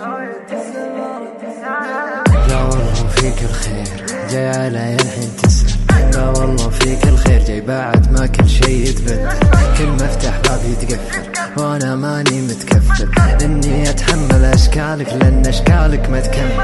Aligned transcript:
والله 0.00 0.32
فيك 3.16 3.42
الخير. 3.42 3.86
جاي 4.30 4.48
علي 4.48 4.94
الحين 4.94 5.36
تسأل. 5.42 5.70
لا 6.12 6.28
والله 6.28 6.68
فيك 6.70 7.04
الخير. 7.04 7.44
جاي 7.44 7.60
بعد 7.60 8.12
ما 8.12 8.26
كل 8.26 8.48
شيء 8.48 8.88
يتبدل. 8.88 9.28
كل 9.78 9.86
مفتاح 9.86 10.40
باب 10.44 10.60
يتقفل. 10.64 11.22
وأنا 11.56 11.96
ماني 11.96 12.40
متكفل. 12.40 13.08
إني 13.42 13.90
أتحمل 13.90 14.44
أشكالك 14.44 15.08
لأن 15.12 15.46
أشكالك 15.46 16.10
ما 16.10 16.20
تكمل. 16.20 16.56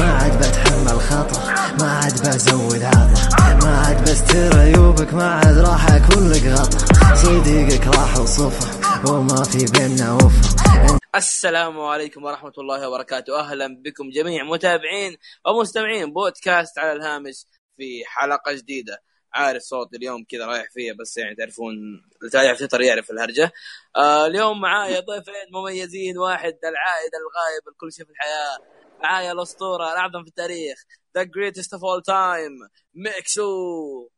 ما 0.00 0.18
عاد 0.22 0.38
بتحمل 0.38 1.00
خطر 1.00 1.40
ما 1.80 1.92
عاد 1.92 2.28
بزود 2.28 2.82
عطر 2.82 3.66
ما 3.66 3.78
عاد 3.78 4.02
بستر 4.10 4.58
عيوبك. 4.58 5.14
ما 5.14 5.34
عاد 5.34 5.58
راح 5.58 5.90
اكون 5.90 6.28
لك 6.28 6.46
غطا. 6.46 7.14
صديقك 7.14 7.86
راح 7.86 8.18
وصفر 8.18 8.66
وما 9.04 9.44
في 9.44 9.64
بيننا 9.64 10.12
وفا 10.12 11.03
السلام 11.14 11.80
عليكم 11.80 12.24
ورحمة 12.24 12.52
الله 12.58 12.88
وبركاته. 12.88 13.40
أهلا 13.40 13.82
بكم 13.82 14.10
جميع 14.10 14.44
متابعين 14.44 15.16
ومستمعين 15.46 16.12
بودكاست 16.12 16.78
على 16.78 16.92
الهامش 16.92 17.46
في 17.76 18.04
حلقة 18.06 18.52
جديدة. 18.52 19.02
عارف 19.34 19.62
صوت 19.62 19.94
اليوم 19.94 20.24
كذا 20.24 20.46
رايح 20.46 20.66
فيه 20.72 20.92
بس 20.92 21.16
يعني 21.16 21.34
تعرفون 21.36 21.74
اللي 22.20 22.30
تعرف 22.32 22.58
تويتر 22.58 22.80
يعرف 22.80 23.10
الهرجة. 23.10 23.52
آه 23.96 24.26
اليوم 24.26 24.60
معايا 24.60 25.00
ضيفين 25.00 25.46
مميزين. 25.52 26.18
واحد 26.18 26.58
العائد 26.64 27.10
الغايب 27.14 27.68
الكل 27.68 27.92
شيء 27.92 28.04
في 28.04 28.10
الحياة. 28.10 28.58
معايا 29.02 29.32
الأسطورة 29.32 29.92
الأعظم 29.92 30.22
في 30.22 30.28
التاريخ 30.28 30.78
The 31.18 31.22
greatest 31.22 31.70
of 31.76 31.80
all 31.80 32.02
time 32.02 32.70
ميكسو 32.94 34.08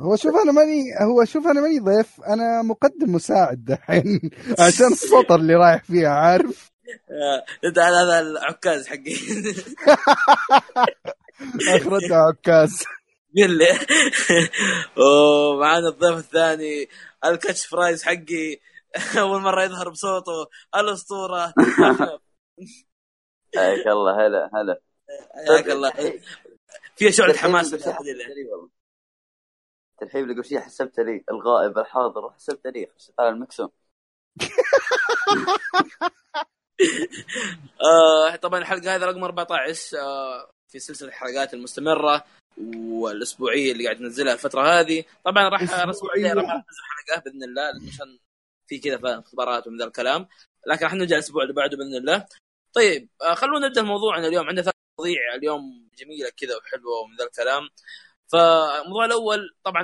هو 0.00 0.16
شوف 0.16 0.34
أنا 0.42 0.52
ماني 0.52 0.84
هو 1.02 1.24
شوف 1.24 1.46
أنا 1.46 1.60
ماني 1.60 1.78
ضيف 1.78 2.20
أنا 2.20 2.62
مقدم 2.62 3.14
مساعد 3.14 3.64
دحين 3.64 4.30
عشان 4.66 4.86
السطر 4.86 5.34
اللي 5.34 5.54
رايح 5.54 5.84
فيها 5.84 6.08
عارف؟ 6.08 6.72
آه، 7.10 7.44
إنت 7.64 7.78
هذا 7.78 8.20
العكاز 8.20 8.86
حقي. 8.86 9.14
أخرتها 11.76 12.16
عكاز. 12.16 12.82
قل 13.36 13.58
لي. 13.58 13.66
ومعانا 15.04 15.88
الضيف 15.88 16.18
الثاني 16.18 16.88
الكاتش 17.24 17.66
فرايز 17.66 18.02
حقي. 18.02 18.60
أول 19.18 19.40
مرة 19.40 19.62
يظهر 19.62 19.88
بصوته 19.88 20.46
الأسطورة. 20.76 21.54
حياك 23.56 23.86
الله 23.86 24.26
هلا 24.26 24.50
هلا. 24.54 24.80
حياك 25.48 25.70
الله. 25.70 25.92
فيها 26.96 27.10
شعلة 27.10 27.34
حماس 27.34 27.74
في 27.74 27.94
الحلقة 30.04 30.26
دي. 30.26 30.26
ترحيب 30.26 30.26
لي 30.28 30.34
قبل 30.34 30.44
شيء 30.44 30.60
حسبت 30.60 31.00
لي 31.00 31.24
الغائب 31.30 31.78
الحاضر 31.78 32.24
وحسبت 32.24 32.66
لي 32.66 32.88
على 33.18 33.28
المكسوم. 33.28 33.70
آه 37.82 38.36
طبعا 38.36 38.60
الحلقة 38.60 38.96
هذه 38.96 39.04
رقم 39.04 39.24
14 39.24 39.98
آه 39.98 40.50
في 40.68 40.78
سلسلة 40.78 41.08
الحلقات 41.08 41.54
المستمرة 41.54 42.24
والأسبوعية 42.78 43.72
اللي 43.72 43.84
قاعد 43.84 44.00
ننزلها 44.00 44.32
الفترة 44.32 44.80
هذه. 44.80 45.04
طبعا 45.24 45.48
راح 45.48 45.62
رسم 45.62 45.88
أسبوعية. 45.90 46.32
راح 46.32 46.44
ننزل 46.44 46.82
حلقه 47.06 47.22
بإذن 47.24 47.42
الله 47.44 47.62
عشان 47.88 48.18
في 48.66 48.78
كذا 48.78 49.18
اختبارات 49.18 49.66
ومن 49.66 49.78
ذا 49.78 49.84
الكلام. 49.84 50.28
لكن 50.66 50.84
راح 50.84 50.94
نرجع 50.94 51.16
الأسبوع 51.16 51.42
اللي 51.42 51.54
بعده 51.54 51.76
بإذن 51.76 51.94
الله. 51.94 52.26
طيب 52.74 53.08
آه 53.22 53.34
خلونا 53.34 53.68
نبدأ 53.68 53.82
موضوعنا 53.82 54.28
اليوم. 54.28 54.46
عندنا 54.46 54.62
ثلاث 54.62 54.74
مواضيع 54.98 55.34
اليوم 55.34 55.90
جميلة 55.98 56.30
كذا 56.36 56.56
وحلوة 56.56 57.00
ومن 57.00 57.16
ذا 57.16 57.24
الكلام. 57.24 57.68
فالموضوع 58.32 59.04
الأول 59.04 59.56
طبعا 59.64 59.82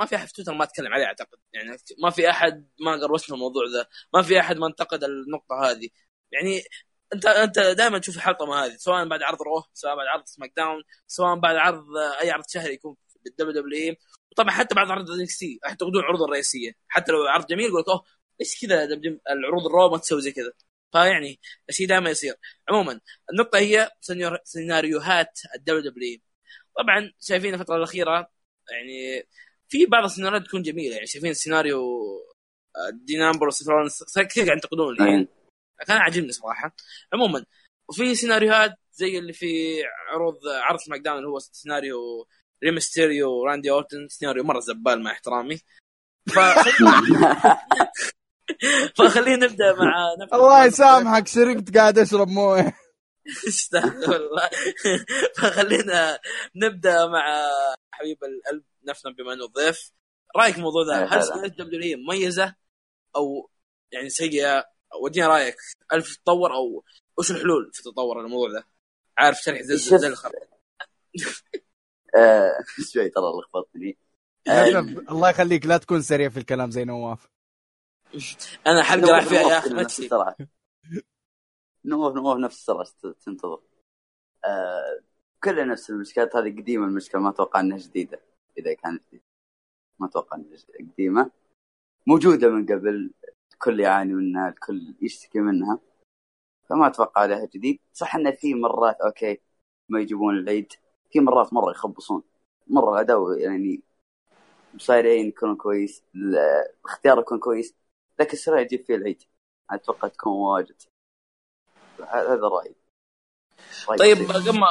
ما 0.00 0.06
في 0.06 0.16
أحد 0.16 0.26
في 0.26 0.32
تويتر 0.32 0.54
ما 0.54 0.64
تكلم 0.64 0.92
عليه 0.92 1.04
أعتقد. 1.04 1.38
يعني 1.52 1.76
ما 2.02 2.10
في 2.10 2.30
أحد 2.30 2.68
ما 2.80 2.92
قروشنا 3.02 3.36
الموضوع 3.36 3.62
ذا. 3.74 3.86
ما 4.14 4.22
في 4.22 4.40
أحد 4.40 4.56
ما 4.56 4.66
انتقد 4.66 5.04
النقطة 5.04 5.70
هذه. 5.70 5.88
يعني 6.32 6.62
أنت 7.14 7.26
أنت 7.26 7.58
دائما 7.58 7.98
تشوف 7.98 8.16
الحلقة 8.16 8.64
هذه 8.64 8.76
سواء 8.76 9.08
بعد 9.08 9.22
عرض 9.22 9.42
Raw 9.42 9.64
سواء 9.74 9.96
بعد 9.96 10.06
عرض 10.06 10.24
SmackDown 10.26 10.82
سواء 11.06 11.34
بعد 11.38 11.56
عرض 11.56 11.84
أي 12.22 12.30
عرض 12.30 12.44
شهري 12.48 12.74
يكون 12.74 12.96
في 13.08 13.28
ال 13.30 13.62
WWE. 13.62 13.98
وطبعا 14.32 14.50
حتى 14.50 14.74
بعد 14.74 14.90
عرض 14.90 15.10
NXT 15.10 15.60
يعتقدون 15.64 16.00
العروض 16.00 16.22
الرئيسية. 16.22 16.72
حتى 16.88 17.12
لو 17.12 17.18
عرض 17.26 17.46
جميل 17.46 17.66
يقول 17.66 17.80
لك 17.80 17.88
أوه 17.88 18.04
ليش 18.40 18.60
كذا 18.60 18.84
العروض 19.30 19.66
Raw 19.66 19.90
ما 19.90 19.98
تسوي 19.98 20.20
زي 20.22 20.32
كذا. 20.32 20.52
فيعني 20.92 21.40
الشيء 21.68 21.88
دائما 21.88 22.10
يصير. 22.10 22.34
عموما 22.68 23.00
النقطة 23.32 23.58
هي 23.58 23.90
سيناريوهات 24.44 25.40
ال 25.54 25.90
WW 25.90 26.20
طبعا 26.78 27.12
شايفين 27.20 27.54
الفترة 27.54 27.76
الأخيرة 27.76 28.30
يعني 28.70 29.26
في 29.68 29.86
بعض 29.86 30.04
السيناريوهات 30.04 30.46
تكون 30.46 30.62
جميلة 30.62 30.94
يعني 30.94 31.06
شايفين 31.06 31.34
سيناريو 31.34 31.80
آه، 32.76 32.90
دين 32.92 33.22
امبروس 33.22 33.62
كثير 34.28 34.44
قاعد 34.44 34.56
ينتقدون 34.56 34.94
الحين 34.94 35.08
أين. 35.08 35.28
كان 35.86 35.96
عاجبني 35.96 36.32
صراحة. 36.32 36.76
عموما 37.12 37.44
وفي 37.88 38.14
سيناريوهات 38.14 38.74
زي 38.92 39.18
اللي 39.18 39.32
في 39.32 39.82
عروض 40.12 40.38
عرض 40.46 40.78
SmackDown 40.78 41.18
اللي 41.18 41.28
هو 41.28 41.38
سيناريو 41.38 42.26
ري 42.64 42.79
مستيريو 42.79 43.30
وراندي 43.30 43.70
أورتن 43.70 44.08
سيناريو 44.08 44.44
مرة 44.44 44.60
زبال 44.60 45.02
مع 45.02 45.10
احترامي. 45.10 45.56
ف... 46.28 46.38
فخلينا 48.96 49.46
نبدأ 49.46 49.74
مع 49.74 50.14
الله 50.32 50.64
يسامحك 50.64 51.28
شربت 51.28 51.76
قاعد 51.76 51.98
أشرب 51.98 52.28
موية. 52.28 52.76
استغفر 53.48 54.16
الله. 54.16 54.50
فخلينا 55.38 56.18
نبدأ 56.56 57.06
مع 57.06 57.46
حبيب 57.92 58.18
القلب 58.24 58.64
نفسنا 58.84 59.12
بما 59.12 59.32
أنه 59.32 59.46
ضيف. 59.46 59.92
رأيك 60.36 60.52
في 60.52 60.58
الموضوع 60.58 60.82
ذا. 60.86 61.04
هل 61.04 61.22
سيناريو 61.24 61.50
دبليو 61.50 61.82
هي 61.82 61.96
مميزة 61.96 62.54
أو 63.16 63.50
يعني 63.92 64.08
سيئة؟ 64.08 64.64
ودينا 65.02 65.28
رأيك 65.28 65.56
هل 65.92 66.02
في 66.02 66.18
تطور 66.18 66.54
أو 66.54 66.84
وش 67.18 67.30
الحلول 67.30 67.70
في 67.72 67.82
تطور 67.82 68.20
الموضوع 68.20 68.50
ذا 68.50 68.64
عارف 69.18 69.38
شرح 69.38 69.62
زي. 69.62 69.76
زي 69.98 70.06
الخرب 70.06 70.32
آه، 72.16 72.52
شوي 72.92 73.08
ترى 73.08 73.24
لخبطتني 73.24 73.98
آه، 74.48 74.78
الله 75.10 75.30
يخليك 75.30 75.66
لا 75.66 75.76
تكون 75.76 76.02
سريع 76.02 76.28
في 76.28 76.36
الكلام 76.36 76.70
زي 76.70 76.84
نواف. 76.84 77.28
أنا 78.66 78.82
حلقة 78.82 79.12
رايح 79.12 79.24
فيها 79.24 79.40
يا 79.40 79.58
أخي 79.58 79.70
ما 79.70 79.82
نواف 81.86 82.14
نواف 82.14 82.38
نفس 82.38 82.56
السرعه 82.56 83.12
تنتظر. 83.12 83.60
آه، 84.44 85.00
كلها 85.44 85.64
نفس 85.64 85.90
المشكلات. 85.90 86.36
هذه 86.36 86.50
قديمة 86.60 86.86
المشكلة 86.86 87.20
ما 87.20 87.30
أتوقع 87.30 87.60
إنها 87.60 87.78
جديدة. 87.78 88.20
إذا 88.58 88.74
كانت 88.74 89.02
جديدة. 89.08 89.24
ما 89.98 90.06
أتوقع 90.06 90.36
إنها. 90.36 90.56
قديمة. 90.92 91.30
موجودة 92.06 92.48
من 92.48 92.66
قبل. 92.66 93.10
الكل 93.52 93.80
يعاني 93.80 94.12
منها 94.14 94.48
الكل 94.48 94.94
يشتكي 95.02 95.40
منها. 95.40 95.78
فما 96.68 96.86
أتوقع 96.86 97.24
لها 97.24 97.44
جديد. 97.46 97.80
صح 97.92 98.16
انه 98.16 98.30
في 98.30 98.54
مرات 98.54 99.00
أوكي 99.00 99.40
ما 99.88 100.00
يجيبون 100.00 100.38
العيد. 100.38 100.72
في 101.10 101.20
مرات 101.20 101.52
مرة 101.52 101.70
يخبصون. 101.70 102.22
مرة 102.66 102.94
الاداء 102.94 103.38
يعني 103.38 103.82
صايرين 104.78 105.26
يكون 105.26 105.56
كويس 105.56 106.04
ال- 106.14 106.36
الاختيار 106.84 107.18
يكون 107.18 107.38
كويس. 107.38 107.74
لكن 108.20 108.32
السرعه 108.32 108.60
يجيب 108.60 108.84
فيه 108.84 108.94
العيد. 108.94 109.22
أتوقع 109.70 110.08
تكون 110.08 110.32
واجد. 110.32 110.82
هذا 112.02 112.48
رأيي. 112.48 112.74
طيب. 113.98 114.32
قبل 114.32 114.58
ما 114.58 114.66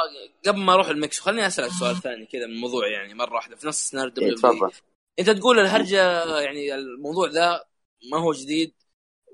قبل 0.46 0.58
ما 0.58 0.74
أروح 0.74 0.88
المكس 0.88 1.20
خليني 1.20 1.46
أسألك 1.46 1.70
سؤال 1.70 1.96
ثاني 1.96 2.26
كذا 2.26 2.46
من 2.46 2.52
الموضوع 2.52 2.88
يعني 2.88 3.14
مرة 3.14 3.34
واحدة 3.34 3.56
في 3.56 3.66
نفس 3.66 3.90
سيناريو 3.90 4.12
إيه، 4.12 4.14
دبليو 4.14 4.36
تفضل. 4.36 4.72
أنت 5.18 5.30
تقول 5.30 5.58
الهرجة 5.58 6.24
يعني 6.40 6.74
الموضوع 6.74 7.30
ذا 7.30 7.64
ما 8.12 8.18
هو 8.18 8.32
جديد. 8.32 8.74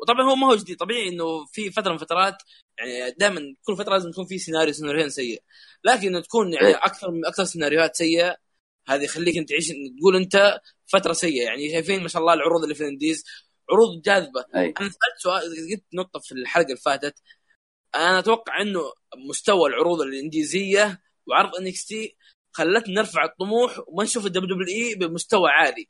وطبعا 0.03 0.31
هو 0.31 0.35
ما 0.35 0.47
هو 0.47 0.55
جديد. 0.55 0.77
طبيعي 0.77 1.09
إنه 1.09 1.45
في 1.45 1.71
فترة 1.71 1.93
من 1.93 1.99
فترات 1.99 2.43
يعني 2.79 3.11
دائما 3.11 3.55
كل 3.63 3.77
فترة 3.77 3.93
لازم 3.93 4.09
يكون 4.09 4.27
في 4.27 4.39
سيناريو 4.39 4.73
سيناريوهين 4.73 5.11
سيء. 5.11 5.43
لكن 5.85 6.09
إنه 6.09 6.21
تكون 6.21 6.53
يعني 6.53 6.67
إيه. 6.67 6.77
أكثر 6.77 7.11
من 7.11 7.27
أكثر 7.27 7.45
سيناريوهات 7.45 7.97
سيئة 7.97 8.37
هذه 8.89 9.03
يخليك 9.03 9.37
أنت 9.37 9.49
تعيش 9.49 9.69
تقول 9.99 10.17
أنت 10.17 10.61
فترة 10.87 11.13
سيئة. 11.13 11.45
يعني 11.45 11.71
شايفين 11.71 12.03
ما 12.03 12.09
شاء 12.09 12.23
الله 12.23 12.35
العروض 12.35 12.63
اللي 12.63 12.75
في 12.75 12.81
ال 12.81 12.87
indies 12.87 13.25
عروض 13.71 14.03
جاذبة. 14.03 14.45
اي 14.57 14.75
أنا 14.81 14.89
سألت 14.89 15.19
سؤال 15.19 15.43
قلت 15.43 15.85
نقطة 15.95 16.21
في 16.21 16.33
الحلقة 16.33 16.67
اللي 16.67 16.77
فاتت. 16.77 17.15
أنا 17.95 18.19
أتوقع 18.19 18.61
إنه 18.61 18.81
مستوى 19.29 19.69
العروض 19.69 20.01
الإنديزية 20.01 21.03
وعرض 21.27 21.57
NXT 21.57 22.17
خلتنا 22.53 22.95
نرفع 22.95 23.25
الطموح 23.25 23.81
وما 23.89 24.05
نشوف 24.05 24.27
ال 24.27 24.57
WWE 24.57 24.95
بمستوى 24.95 25.51
عالي. 25.51 25.89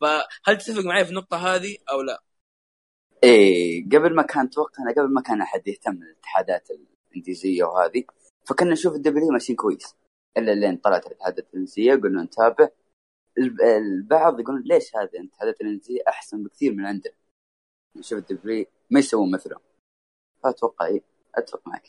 فهل 0.00 0.58
تتفق 0.58 0.84
معي 0.84 1.04
في 1.04 1.10
النقطة 1.10 1.36
هذه 1.36 1.76
أو 1.90 2.02
لا؟ 2.02 2.22
إيه 3.24 3.84
قبل 3.88 4.14
ما 4.14 4.22
كان 4.22 4.46
أتوقع 4.46 4.82
أنا 4.82 4.92
قبل 4.92 5.14
ما 5.14 5.22
كان 5.22 5.40
أحد 5.40 5.68
يهتم 5.68 5.92
بالاتحادات 5.92 6.68
الإنديزية 7.10 7.64
وهذه 7.64 8.04
فكنا 8.48 8.72
نشوف 8.72 8.94
ال 8.94 9.11
W 9.11 9.28
ماشيين 9.28 9.56
كويس. 9.56 9.94
إلا 10.36 10.54
لين 10.54 10.76
طلعت 10.76 11.06
الاتحادات 11.06 11.48
الإنديزية 11.50 11.94
قلنا 11.94 12.22
نتابع. 12.22 12.68
الب- 13.38 13.60
البعض 13.60 14.40
يقولون 14.40 14.62
ليش 14.62 14.96
هذه 14.96 15.20
الاتحادات 15.20 15.60
الإنديزية 15.60 16.00
أحسن 16.08 16.42
بكثير 16.44 16.72
من 16.72 16.86
عندنا؟ 16.86 17.14
نشوف 17.96 18.18
ال 18.18 18.42
W 18.42 18.66
ما 18.90 18.98
يسوون 19.00 19.30
مثله. 19.30 19.56
فأتوقع 20.42 20.86
إيه 20.86 21.11
أتفق 21.36 21.60
معك. 21.66 21.82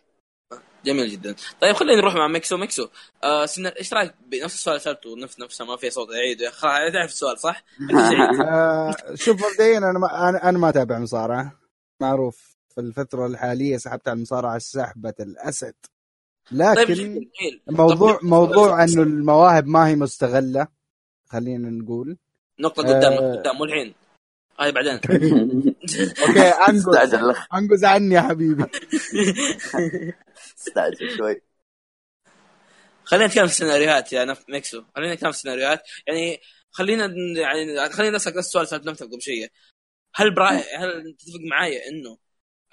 جميل 0.86 1.10
جدا. 1.10 1.36
طيب 1.62 1.76
خلينا 1.76 2.02
نروح 2.02 2.16
مع 2.16 2.28
ميكسو. 2.28 2.58
ميكسو 2.58 2.88
آه 3.24 3.46
سنة... 3.46 3.74
إيش 3.80 3.94
رأيك؟ 3.94 4.14
بنفس 4.28 4.54
السؤال 4.56 4.76
اللي 4.76 4.84
سألته 4.84 5.18
نفس 5.18 5.40
نفسه 5.40 5.66
ما 5.66 5.78
في 5.78 5.90
صوت 5.90 6.08
خلاص 6.52 6.92
تعرف 6.94 7.10
السؤال 7.12 7.40
صح؟ 7.40 7.64
آه، 8.48 8.96
شوف 9.16 9.42
مبدئيا 9.52 9.78
أنا 9.78 10.00
ما 10.00 10.30
أنا, 10.30 10.50
أنا 10.50 10.58
ما 10.58 10.70
أتابع 10.70 11.00
مصارعة. 11.00 11.60
معروف 12.02 12.56
في 12.76 12.82
الفترة 12.82 13.26
الحالية 13.26 13.78
سحبت 13.78 14.08
على 14.08 14.16
المصارعة 14.18 14.58
سحبة 14.58 15.14
الأسد. 15.20 15.74
طيب 16.52 16.60
لكن 16.62 16.94
جميل. 16.94 17.32
موضوع 17.70 18.14
طب- 18.18 18.26
موضوع 18.26 18.84
إنه 18.84 19.02
المواهب 19.04 19.68
ما 19.68 19.88
هي 19.88 19.96
مستغلة 19.96 20.68
خلينا 21.30 21.70
نقول. 21.70 22.18
نقطة 22.60 22.84
قدام 22.84 23.14
آه. 23.14 23.36
قدام. 23.36 23.58
مو 23.58 23.64
الحين 23.64 23.94
هاي 24.60 24.72
بعدين. 24.72 24.94
أوكي 26.22 26.50
انقز 26.50 26.90
استعجل. 26.90 27.36
عني 27.86 28.16
يا 28.16 28.22
حبيبي. 28.22 28.66
استعجل 30.58 31.18
شوي. 31.18 31.42
خلينا 33.04 33.28
نتكلم 33.28 33.48
في 33.48 33.52
السيناريوهات 33.52 34.14
يا 34.14 34.26
نف... 34.26 34.46
ميكسو. 34.50 34.84
خلينا 34.96 35.14
نتكلم 35.14 35.32
في 35.32 35.38
السيناريوهات. 35.38 35.82
يعني 36.08 36.42
خلينا 36.72 37.06
يعني 37.42 37.90
خلينا 37.90 38.16
نسألك 38.16 38.38
نفس 38.38 38.48
السؤال 38.48 38.68
سألت 38.68 38.86
نفسك 38.86 39.06
قبل 39.06 39.22
شوية. 39.22 39.48
هل 40.16 40.36
براي 40.36 40.56
هل 40.56 41.16
تتفق 41.20 41.40
معايا 41.50 41.90
إنه 41.90 42.18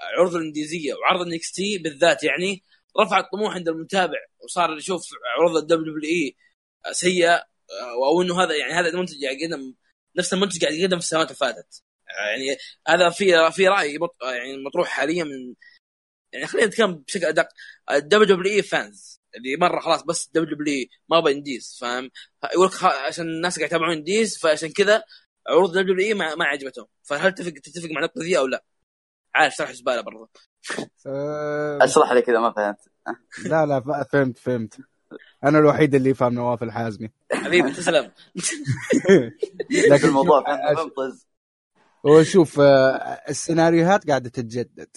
عروض 0.00 0.34
الانديزية 0.34 0.94
وعرض 0.94 1.20
ال 1.20 1.52
NXT 1.52 1.78
بالذات 1.78 2.24
يعني 2.24 2.62
رفع 3.00 3.20
الطموح 3.20 3.54
عند 3.54 3.68
المتابع 3.68 4.18
وصار 4.44 4.76
يشوف 4.76 5.02
عروض 5.36 5.56
ال 5.56 5.94
WWE 5.94 6.36
سيئة 6.92 7.44
أو 7.92 8.22
إنه 8.22 8.42
هذا 8.42 8.56
يعني 8.56 8.72
هذا 8.72 8.88
المنتج 8.88 9.24
قاعد 9.24 9.36
يقدم 9.40 9.74
نفس 10.18 10.32
المنتج 10.34 10.62
قاعد 10.64 10.74
يقدم 10.74 10.98
في 10.98 11.04
السنوات 11.04 11.26
اللي 11.26 11.36
فاتت. 11.36 11.82
يعني 12.08 12.56
هذا 12.88 13.10
في 13.10 13.50
في 13.52 13.68
رأي 13.68 13.98
مط- 13.98 14.16
يعني 14.22 14.64
مطروح 14.66 14.88
حاليا 14.88 15.24
من 15.24 15.54
يعني 16.32 16.46
خلينا 16.46 16.66
نتكلم 16.68 16.94
بشكل 16.96 17.24
أدق. 17.26 17.48
الدبليو 17.92 18.36
دبليو 18.36 18.52
إي 18.54 18.62
فانز 18.62 19.20
اللي 19.36 19.56
مرة 19.56 19.80
خلاص 19.80 20.02
بس 20.04 20.30
دبليو 20.34 20.54
دبليو 20.56 20.86
ما 21.08 21.18
أبغى 21.18 21.32
إنديز 21.32 21.78
فاهم؟ 21.80 22.10
يقول 22.54 22.66
لك 22.66 22.84
عشان 22.84 23.26
الناس 23.28 23.56
قاعد 23.58 23.70
يتابعون 23.70 23.92
indies 23.96 24.38
فعشان 24.38 24.72
كذا 24.72 25.04
عروض 25.48 25.70
WWE 25.70 26.14
ما, 26.14 26.34
ما 26.34 26.44
عجبتهم. 26.44 26.86
فهل 27.02 27.32
تتفق 27.34 27.50
تتفق 27.52 27.88
مع 27.90 28.00
النقطة 28.00 28.20
دي 28.20 28.38
أو 28.38 28.46
لا؟ 28.46 28.64
عارف 29.34 29.54
شرح 29.54 29.72
زباله 29.72 30.00
برضه 30.00 30.30
أشرح 31.82 32.12
لي 32.12 32.22
كذا 32.22 32.40
ما 32.40 32.52
فهمت. 32.52 32.78
لا 33.44 33.66
لا 33.66 34.04
فهمت 34.12 34.38
فهمت. 34.38 34.78
أنا 35.44 35.58
الوحيد 35.58 35.94
اللي 35.94 36.10
يفهم 36.10 36.34
نواف 36.34 36.62
الحازمي. 36.62 37.10
حبيبي 37.32 37.72
تسلم. 37.72 38.10
لكن 39.90 40.08
الموضوع 40.08 40.44
فهمت 40.44 40.78
فهمت 40.78 40.96
طز 40.96 41.26
هو 42.06 42.22
شوف 42.22 42.60
آه، 42.60 43.22
السيناريوهات 43.28 44.08
قاعدة 44.08 44.28
تتجدد. 44.28 44.88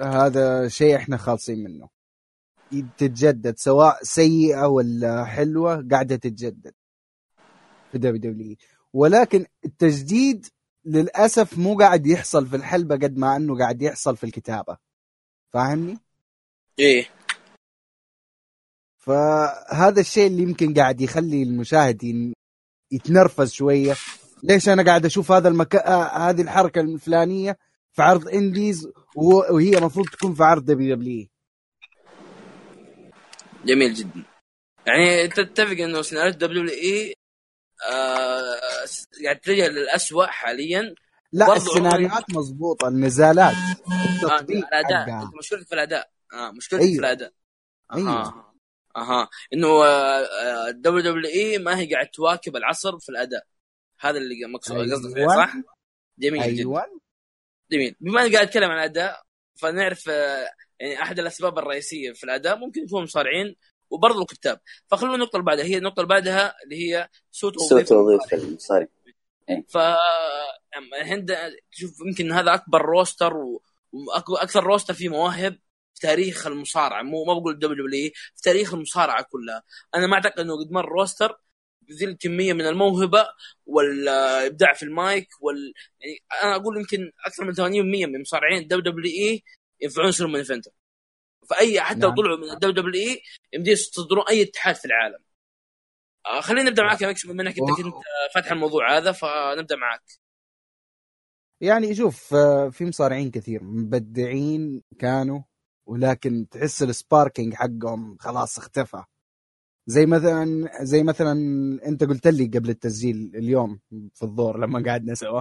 هذا 0.00 0.68
شيء 0.68 0.96
إحنا 0.96 1.16
خالصين 1.16 1.64
منه. 1.64 1.88
تتجدد 2.98 3.58
سواء 3.58 3.98
سيئة 4.02 4.66
ولا 4.66 5.24
حلوة 5.24 5.88
قاعدة 5.90 6.16
تتجدد 6.16 6.74
في 7.92 7.98
WW 7.98 8.56
ولكن 8.92 9.46
التجديد 9.64 10.46
للأسف 10.84 11.58
مو 11.58 11.76
قاعد 11.76 12.06
يحصل 12.06 12.46
في 12.46 12.56
الحلبة 12.56 12.94
قد 12.94 13.16
ما 13.16 13.36
إنه 13.36 13.58
قاعد 13.58 13.82
يحصل 13.82 14.16
في 14.16 14.24
الكتابة. 14.24 14.76
فاهمني؟ 15.52 15.98
إيه. 16.78 17.06
فهذا 19.08 20.00
الشيء 20.00 20.26
اللي 20.26 20.42
يمكن 20.42 20.74
قاعد 20.74 21.00
يخلي 21.00 21.42
المشاهد 21.42 22.32
يتنرفز 22.92 23.52
شوية. 23.52 23.94
ليش 24.42 24.68
أنا 24.68 24.84
قاعد 24.84 25.06
أشوف 25.06 25.32
هذا 25.32 25.48
المكان 25.48 25.82
آه 25.92 26.30
هذه 26.30 26.42
الحركة 26.42 26.80
الفلانية 26.80 27.58
في 27.92 28.02
عرض 28.02 28.28
indies 28.28 28.88
وهي 29.16 29.78
المفروض 29.78 30.06
تكون 30.06 30.34
في 30.34 30.42
عرض 30.44 30.64
WW 30.64 31.26
جميل 33.64 33.94
جدا. 33.94 34.24
يعني 34.86 35.28
تتفق 35.28 35.84
إنه 35.84 36.02
سيناريو 36.02 36.32
WE 36.32 37.14
آه 37.90 38.60
قاعد 39.24 39.36
تتجه 39.36 39.68
للاسوء 39.68 40.26
حاليا. 40.26 40.94
لا 41.32 41.56
السيناريوهات 41.56 42.24
مضبوطة 42.30 42.88
النزالات 42.88 43.54
آه 44.24 44.40
الأداء 44.40 45.30
مشكلتك 45.38 45.66
في 45.66 45.74
الأداء. 45.74 46.10
آه 46.32 46.50
مشكلتك 46.50 46.82
أيوة. 46.82 46.94
في 46.94 47.00
الأداء. 47.00 47.32
أيوه. 47.94 48.10
أها 48.10 48.47
أها. 49.00 49.28
إنه 49.52 49.84
ال 50.68 51.00
WWE 51.00 51.58
ما 51.58 51.78
هي 51.78 51.94
قاعد 51.94 52.06
تواكب 52.06 52.56
العصر 52.56 52.98
في 52.98 53.08
الأداء. 53.08 53.46
هذا 54.00 54.18
اللي 54.18 54.34
مقصود. 54.46 54.92
قصدك 54.92 55.14
فيه 55.14 55.26
صح؟ 55.26 55.54
جميل 56.18 56.42
جدا. 56.42 56.60
أيوه 56.60 57.00
جميل. 57.72 57.96
بما 58.00 58.22
اني 58.22 58.34
قاعد 58.34 58.46
اتكلم 58.46 58.70
عن 58.70 58.78
الأداء 58.78 59.22
فنعرف 59.54 60.08
آه، 60.08 60.48
يعني 60.80 61.02
أحد 61.02 61.18
الأسباب 61.18 61.58
الرئيسية 61.58 62.12
في 62.12 62.24
الأداء 62.24 62.58
ممكن 62.58 62.84
يكون 62.84 63.02
مصارعين 63.02 63.56
وبرضه 63.90 64.22
الكتاب. 64.22 64.60
فخلونا 64.86 65.14
النقطة 65.14 65.36
اللي 65.36 65.44
بعدها. 65.44 65.64
هي 65.64 65.78
النقطة 65.78 66.00
اللي 66.00 66.08
بعدها 66.08 66.54
اللي 66.64 66.76
هي 66.76 67.08
سوء 67.30 67.52
سوء 67.52 67.68
توظيف 67.68 67.88
توظيف 67.88 68.34
المصارعين. 68.34 68.48
المصاري 68.48 68.88
ف 69.68 69.78
الحين 71.00 71.26
تشوف 71.72 71.92
يمكن 72.06 72.32
هذا 72.32 72.54
أكبر 72.54 72.82
roster 72.82 73.34
وأكثر 74.28 74.64
roster 74.64 74.94
فيه 74.94 75.08
مواهب. 75.08 75.58
في 75.98 76.06
تاريخ 76.06 76.46
المصارعة 76.46 77.02
مو 77.02 77.24
ما 77.24 77.34
بقول 77.34 77.58
WW 77.58 78.10
في 78.34 78.42
تاريخ 78.42 78.74
المصارعة 78.74 79.22
كلها. 79.30 79.62
أنا 79.94 80.06
ما 80.06 80.14
أعتقد 80.14 80.40
إنه 80.40 80.64
قد 80.64 80.70
مر 80.72 80.88
roster 80.88 81.38
بذي 81.82 82.04
الكميه 82.04 82.52
من 82.52 82.66
الموهبة 82.66 83.26
والإبداع 83.66 84.72
في 84.72 84.82
المايك 84.82 85.28
وال 85.40 85.74
يعني 86.00 86.22
أنا 86.42 86.56
أقول 86.56 86.78
يمكن 86.78 87.12
أكثر 87.26 87.44
من 87.44 87.54
80% 87.54 88.06
من 88.06 88.20
مصارعين 88.20 88.66
WWE 88.68 89.42
ينفعون 89.80 90.08
يصيرون 90.08 90.32
main 90.32 90.38
eventer. 90.38 90.70
فاي 91.50 91.80
حتى 91.80 92.00
لو 92.00 92.08
نعم. 92.08 92.16
طلعوا 92.16 92.36
من 92.36 92.50
ال 92.50 92.72
WWE 92.72 93.22
يمدي 93.52 93.70
يصدرون 93.70 94.24
أي 94.28 94.42
اتحاد 94.42 94.74
في 94.76 94.84
العالم. 94.84 95.18
آه 96.26 96.40
خلينا 96.40 96.70
نبدأ 96.70 96.82
معك 96.82 97.02
يا 97.02 97.08
مكس 97.08 97.26
بما 97.26 97.42
إنك 97.42 97.58
أنت 97.58 97.70
كنت 97.76 97.86
آه، 97.86 98.28
فاتح 98.34 98.52
الموضوع 98.52 98.96
هذا 98.96 99.12
فنبدأ 99.12 99.76
معك. 99.76 100.02
يعني 101.60 101.94
شوف 101.94 102.34
آه، 102.34 102.68
في 102.68 102.84
مصارعين 102.84 103.30
كثير 103.30 103.64
مبدعين 103.64 104.82
كانوا 104.98 105.40
ولكن 105.88 106.46
تحس 106.50 106.82
ال 106.82 106.90
sparking 106.90 107.54
حقهم 107.54 108.16
خلاص 108.20 108.58
اختفى. 108.58 109.02
زي 109.86 110.06
مثلا 110.06 110.68
زي 110.82 111.02
مثلا 111.02 111.32
أنت 111.86 112.04
قلت 112.04 112.26
لي 112.26 112.46
قبل 112.46 112.70
التسجيل 112.70 113.32
اليوم 113.34 113.80
في 114.14 114.22
الظهر 114.22 114.58
لما 114.58 114.82
قعدنا 114.86 115.14
سوا. 115.14 115.40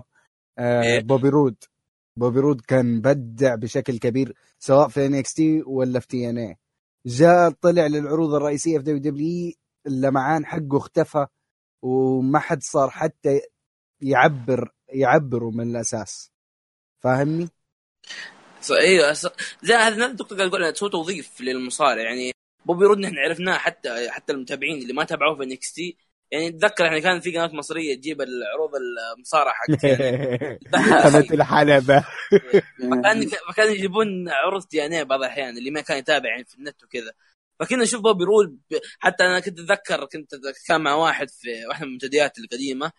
آه 0.57 0.81
إيه؟ 0.83 0.99
بوبي 1.03 1.29
رود. 1.29 1.55
بوبي 2.17 2.39
رود 2.39 2.61
كان 2.61 2.95
مبدع 2.97 3.55
بشكل 3.55 3.99
كبير 3.99 4.35
سواء 4.59 4.88
في 4.88 5.05
NXT 5.05 5.63
ولا 5.65 5.99
في 5.99 6.07
TNA 6.07 6.57
جاء 7.05 7.49
طلع 7.49 7.88
للعروض 7.88 8.33
الرئيسية 8.33 8.77
في 8.77 8.83
WW 8.83 9.53
اللمعان 9.88 10.45
حقه 10.45 10.77
اختفى 10.77 11.27
وما 11.81 12.39
حد 12.39 12.63
صار 12.63 12.89
حتى 12.89 13.41
يعبر 14.01 14.73
يعبروا 14.89 15.51
من 15.51 15.69
الأساس. 15.69 16.31
فاهمني؟ 16.99 17.49
إيوه 18.71 19.13
زي 19.63 19.74
هذا 19.74 19.95
نفس 19.95 20.09
النقطه 20.12 20.36
قاعد 20.38 20.50
أقول 20.50 20.74
تسوي 20.74 20.89
توظيف 20.89 21.42
للمصارع 21.42 22.01
يعني 22.01 22.31
بوبي 22.65 22.86
رود 22.86 22.97
نحن 22.99 23.18
عرفناه 23.18 23.57
حتى 23.57 24.09
حتى 24.09 24.33
المتابعين 24.33 24.81
اللي 24.81 24.94
ما 24.94 25.04
تابعوه 25.04 25.35
في 25.37 25.44
NXT 25.44 25.97
يعني 26.31 26.47
اتذكر 26.47 26.85
إحنا 26.87 26.99
كان 26.99 27.19
في 27.19 27.31
قناة 27.31 27.56
مصرية 27.56 27.95
تجيب 27.95 28.21
العروض 28.21 28.71
المصارعة 29.18 29.54
حق 29.54 29.85
يعني 29.85 30.59
قناة 30.73 31.33
الحلبة 31.33 32.06
فكان 32.80 33.28
فكانوا 33.49 33.71
يجيبون 33.71 34.30
عروض 34.30 34.64
TNA 34.63 35.06
بعض 35.06 35.19
الأحيان 35.19 35.57
اللي 35.57 35.71
ما 35.71 35.81
كان 35.81 35.97
يتابع 35.97 36.30
يعني 36.30 36.45
في 36.45 36.56
النت 36.56 36.83
وكذا. 36.83 37.11
فكنا 37.59 37.83
نشوف 37.83 38.02
بوبي 38.02 38.23
رود 38.23 38.59
ب- 38.71 38.80
حتى 38.99 39.23
أنا 39.23 39.40
كنت 39.40 39.59
اتذكر 39.59 40.06
كنت 40.06 40.35
كان 40.68 40.81
مع 40.81 40.94
واحد 40.95 41.30
في 41.30 41.66
واحدة 41.69 41.85
من 41.85 41.90
المنتديات 41.90 42.40
القديمة. 42.40 42.92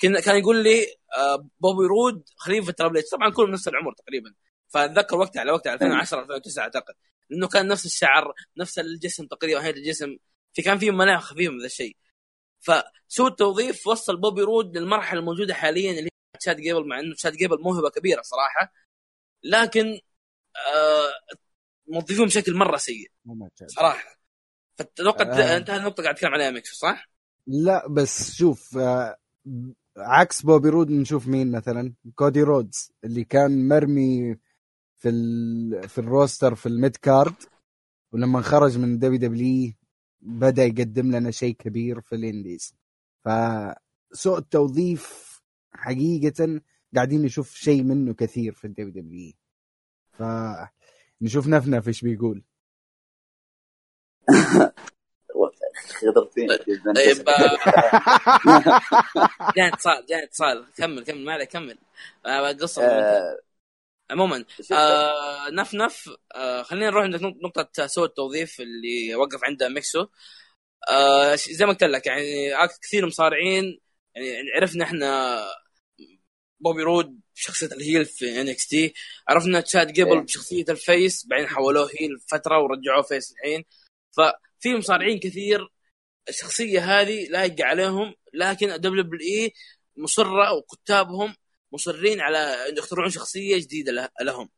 كنا 0.00 0.20
كان 0.20 0.36
يقول 0.38 0.62
لي 0.64 0.86
آه، 1.18 1.48
بوبي 1.60 1.86
رود 1.86 2.24
خليفة 2.36 2.72
Triple 2.72 2.98
H 2.98 3.10
طبعا 3.10 3.30
كلهم 3.30 3.50
نفس 3.50 3.68
العمر 3.68 3.92
تقريبا. 3.92 4.34
فأتذكر 4.68 5.16
وقتها 5.16 5.40
على 5.40 5.52
وقتها 5.52 5.74
2010 5.74 6.20
2009 6.20 6.62
أعتقد 6.62 6.94
لأنه 7.30 7.48
كان 7.48 7.68
نفس 7.68 7.86
الشعر 7.86 8.34
نفس 8.58 8.78
الجسم 8.78 9.26
تقريبا 9.26 9.64
هيئه 9.64 9.76
الجسم 9.76 10.16
في 10.52 10.62
كان 10.62 10.78
فيه 10.78 10.90
ملامح 10.90 11.22
خفيفة 11.22 11.52
من 11.52 11.60
ذا 11.60 11.66
الشيء. 11.66 11.96
فسوء 12.60 13.28
التوظيف 13.28 13.86
وصل 13.86 14.16
بوبي 14.16 14.42
رود 14.42 14.76
للمرحلة 14.76 15.20
الموجودة 15.20 15.54
حاليا 15.54 15.90
اللي 15.90 16.04
هي 16.04 16.40
شاد 16.40 16.56
جيبل 16.56 16.88
مع 16.88 17.00
إنه 17.00 17.14
شاد 17.16 17.32
جيبل 17.32 17.62
موهبة 17.62 17.90
كبيرة 17.90 18.22
صراحة. 18.22 18.72
لكن 19.42 20.00
آه 20.56 21.36
موظفين 21.86 22.26
بشكل 22.26 22.54
مرة 22.54 22.76
سيء 22.76 23.10
صراحة. 23.66 24.16
فاتوقع 24.78 25.24
آه. 25.24 25.56
انت 25.56 25.70
هذه 25.70 25.78
النقطة 25.80 26.02
قاعد 26.02 26.14
تتكلم 26.14 26.34
عليها 26.34 26.50
ميكس 26.50 26.74
صح؟ 26.74 27.08
لا 27.46 27.88
بس 27.88 28.34
شوف 28.34 28.78
آه، 28.78 29.16
عكس 29.96 30.42
بوبي 30.42 30.68
رود 30.68 30.90
نشوف 30.90 31.28
مين 31.28 31.52
مثلا؟ 31.52 31.94
كودي 32.14 32.42
رودز 32.42 32.92
اللي 33.04 33.24
كان 33.24 33.68
مرمي 33.68 34.36
في 35.06 35.12
ال... 35.12 35.88
في 35.88 35.98
ال 35.98 36.06
roster 36.06 36.54
في 36.54 36.66
ال 36.66 36.73
mid 36.73 36.96
card 36.96 37.34
ولما 38.12 38.40
خرج 38.40 38.78
من 38.78 38.98
WW 38.98 39.72
بدأ 40.20 40.64
يقدم 40.64 41.16
لنا 41.16 41.30
شيء 41.30 41.54
كبير 41.54 42.00
في 42.00 42.14
ال 42.14 42.21
indies. 42.21 42.74
فسوء 43.24 44.38
التوظيف 44.38 45.26
حقيقة 45.72 46.60
قاعدين 46.94 47.22
نشوف 47.22 47.54
شيء 47.54 47.82
منه 47.82 48.14
كثير 48.14 48.52
في 48.52 48.64
ال 48.64 48.90
WW 48.90 49.32
فنشوف 50.12 51.46
نفنف 51.46 51.88
إيش 51.88 52.02
بيقول. 52.02 52.44
خضرتين. 56.00 56.48
طيب 56.96 57.28
آه، 57.28 57.58
جاني 59.56 59.74
اتصال 59.74 60.06
جاني 60.08 60.24
اتصال. 60.24 60.64
كمل 60.76 61.04
كمل 61.04 61.24
ما 61.24 61.32
عليك 61.32 61.50
كمل 61.50 61.78
آه، 62.26 62.52
قصة 62.52 62.82
آه، 62.82 63.46
عموما؟ 64.10 64.44
آه 64.72 65.50
نف 65.50 65.74
نف 65.74 66.10
آه 66.34 66.62
خلينا 66.62 66.86
نروح 66.90 67.02
عند 67.04 67.16
نق- 67.16 67.44
نقطة 67.44 67.86
سوء 67.86 68.04
التوظيف 68.06 68.60
اللي 68.60 69.14
وقف 69.14 69.44
عندها 69.44 69.68
ميكسو 69.68 70.06
آه 70.90 71.34
زي 71.34 71.66
ما 71.66 71.72
قلت 71.72 71.84
لك 71.84 72.06
يعني 72.06 72.56
أك- 72.56 72.78
كثير 72.82 73.06
مصارعين 73.06 73.80
يعني 74.14 74.50
عرفنا 74.56 74.84
إحنا 74.84 75.38
بوبي 76.60 76.82
رود 76.82 77.20
بشخصية 77.34 77.66
ال 77.66 77.74
heel 77.74 78.04
في 78.04 78.40
NXT 78.40 78.94
عرفنا 79.28 79.60
تشاد 79.60 79.92
جيبل 79.92 80.12
إيه. 80.12 80.20
بشخصية 80.20 80.64
ال 80.68 80.80
face 80.80 81.26
بعدين 81.26 81.48
حولوه 81.48 81.90
heel 82.00 82.20
فترة 82.30 82.58
ورجعوه 82.62 83.02
face 83.02 83.32
الحين 83.32 83.64
ففي 84.16 84.74
مصارعين 84.74 85.18
كثير 85.18 85.68
الشخصية 86.28 87.00
هذه 87.00 87.28
لايقة 87.28 87.64
عليهم 87.64 88.14
لكن 88.34 88.76
WWE 88.80 89.52
مصرة 89.96 90.52
وكتابهم 90.52 91.34
مصرين 91.76 92.20
على 92.20 92.38
أن 92.38 92.78
يخترعون 92.78 93.10
شخصية 93.10 93.58
جديدة 93.58 93.92
له- 93.92 94.10
لهم. 94.22 94.48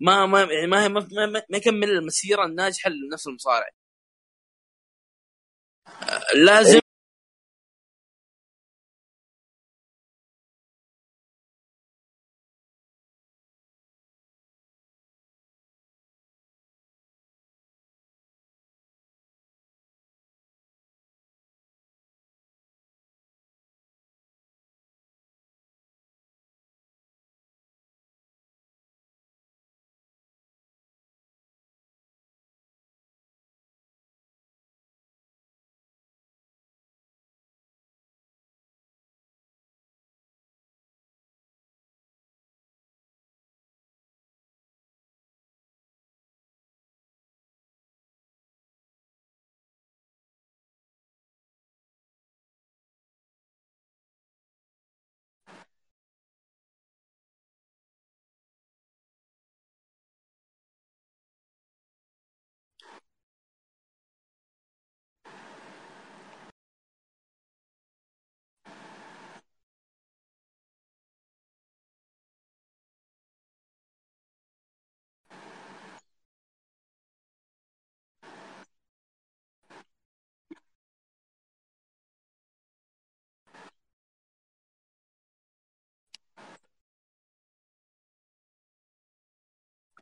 ما 0.00 0.26
ما 0.26 0.40
يعني 0.42 0.66
ما 0.66 0.88
ما, 0.88 1.00
ما, 1.12 1.26
ما 1.50 1.56
يكمل 1.58 1.90
المسيرة 1.90 2.46
الناجحة 2.46 2.90
لنفس 2.90 3.26
المصارع. 3.28 3.68
آه، 5.88 6.34
لازم 6.36 6.80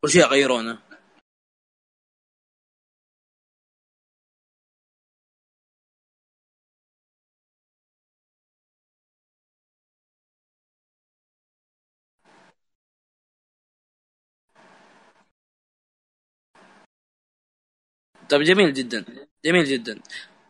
كل 0.05 0.11
شيء 0.11 0.23
يغيرونه. 0.23 0.79
طيب 18.31 18.43
جميل 18.43 18.73
جدا 18.73 19.05
جميل 19.45 19.65
جدا. 19.65 20.01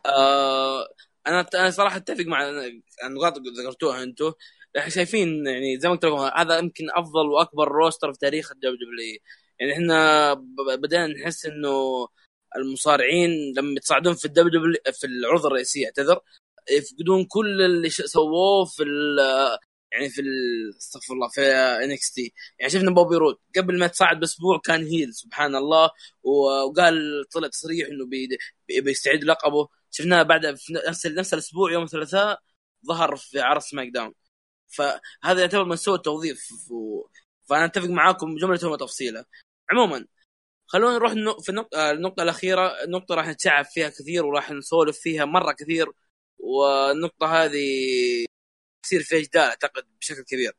آه 0.07 0.89
أنا 1.27 1.47
أنا 1.55 1.71
صراحة 1.71 1.97
أتفق 1.97 2.25
مع 2.27 2.49
النقاط 3.05 3.37
اللي 3.39 3.51
ذكرتوها 3.63 4.03
أنتم 4.03 4.33
إحنا 4.79 4.91
شايفين 4.91 5.47
يعني 5.47 5.81
زي 5.81 5.89
ما 5.89 5.95
قلت 5.95 6.05
لكم 6.05 6.17
هذا 6.37 6.59
يمكن 6.59 6.85
أفضل 6.95 7.27
وأكبر 7.27 7.69
roster 7.69 8.13
في 8.13 8.19
تاريخ 8.19 8.53
ال 8.53 8.77
WW 8.77 9.19
يعني 9.61 9.73
إحنا 9.73 10.35
بدأنا 10.79 11.07
نحس 11.07 11.47
إنه 11.47 12.09
المصارعين 12.57 13.31
لما 13.57 13.75
يتصاعدون 13.77 14.15
في 14.15 14.25
ال 14.25 14.61
WW 14.61 14.77
في 14.93 15.07
العروض 15.07 15.47
الرئيسيه 15.47 15.87
اعتذر 15.87 16.21
يفقدون 16.71 17.25
كل 17.25 17.63
اللي 17.63 17.91
سووه 17.91 18.65
في 18.65 18.83
يعني 19.93 20.09
في 20.11 20.23
استغفر 20.79 21.15
الله 21.15 21.29
في 21.29 21.41
NXT 21.85 22.33
يعني 22.59 22.73
شفنا 22.73 22.91
بوبي 22.91 23.17
رود 23.17 23.37
قبل 23.57 23.79
ما 23.79 23.87
يتصاعد 23.87 24.21
بأسبوع 24.21 24.59
كان 24.65 24.87
heel 24.87 25.15
سبحان 25.15 25.57
الله 25.57 25.91
وقال 26.23 27.25
طلع 27.33 27.49
تصريح 27.49 27.89
إنه 27.89 28.07
بي- 28.07 28.29
بي- 28.69 28.81
بيستعيد 28.81 29.25
لقبه 29.25 29.69
شفناه 29.91 30.23
بعد 30.23 30.55
في 30.57 30.73
نفس 30.89 31.07
نفس 31.07 31.35
الأسبوع 31.35 31.73
يوم 31.73 31.83
الثلاثاء 31.85 32.41
ظهر 32.87 33.17
في 33.17 33.41
عرض 33.41 33.61
سماك 33.61 33.89
داون 33.89 34.15
فهذا 34.69 35.41
يعتبر 35.41 35.65
من 35.65 35.77
سوء 35.77 35.95
التوظيف. 35.95 36.49
فأنا 37.53 37.65
أتفق 37.65 37.89
معاكم 37.89 38.37
جملة 38.37 38.69
وتفصيله 38.69 39.25
عموما 39.71 40.07
خلونا 40.67 40.95
نروح 40.95 41.13
في 41.43 41.67
آه، 41.75 41.93
النقطة 41.93 42.23
الأخيرة. 42.23 42.85
النقطة 42.85 43.15
راح 43.15 43.29
نتشعب 43.29 43.65
فيها 43.65 43.89
كثير 43.89 44.27
وراح 44.27 44.51
نسولف 44.53 44.99
فيها 44.99 45.25
مرة 45.25 45.53
كثير 45.53 45.93
والنقطة 46.39 47.27
هذه 47.45 47.59
يصير 48.85 49.03
فيها 49.03 49.21
جدال 49.21 49.43
أعتقد 49.43 49.85
بشكل 50.01 50.23
كبير. 50.25 50.53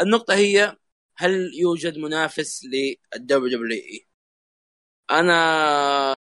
النقطة 0.00 0.34
هي 0.34 0.76
هل 1.16 1.50
يوجد 1.54 1.98
منافس 1.98 2.64
لل 2.64 3.58
WWE؟ 3.58 4.06
أنا 5.10 6.16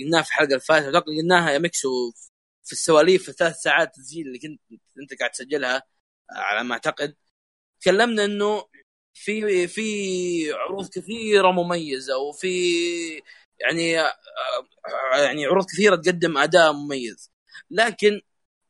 قلناها 0.00 0.22
في 0.22 0.28
الحلقة 0.30 0.48
اللي 0.48 0.60
فاتت 0.60 0.96
قلناها 0.96 1.50
يا 1.50 1.58
ميكسو 1.58 2.12
في 2.64 2.72
السواليف 2.72 3.22
في 3.22 3.28
الثلاث 3.28 3.56
ساعات 3.56 3.94
تسجيل 3.96 4.26
اللي 4.26 4.38
كنت 4.38 4.60
أنت 5.02 5.18
قاعد 5.20 5.30
تسجلها 5.30 5.82
على 6.30 6.64
ما 6.64 6.74
أعتقد. 6.74 7.16
تكلمنا 7.80 8.24
إنه 8.24 8.64
في 9.14 9.68
في 9.68 10.52
عروض 10.52 10.88
كثيرة 10.88 11.50
مميزة 11.52 12.18
وفي 12.18 12.48
يعني 13.60 13.92
يعني 15.14 15.46
عروض 15.46 15.66
كثيرة 15.66 15.96
تقدم 15.96 16.38
أداء 16.38 16.72
مميز. 16.72 17.32
لكن 17.70 18.20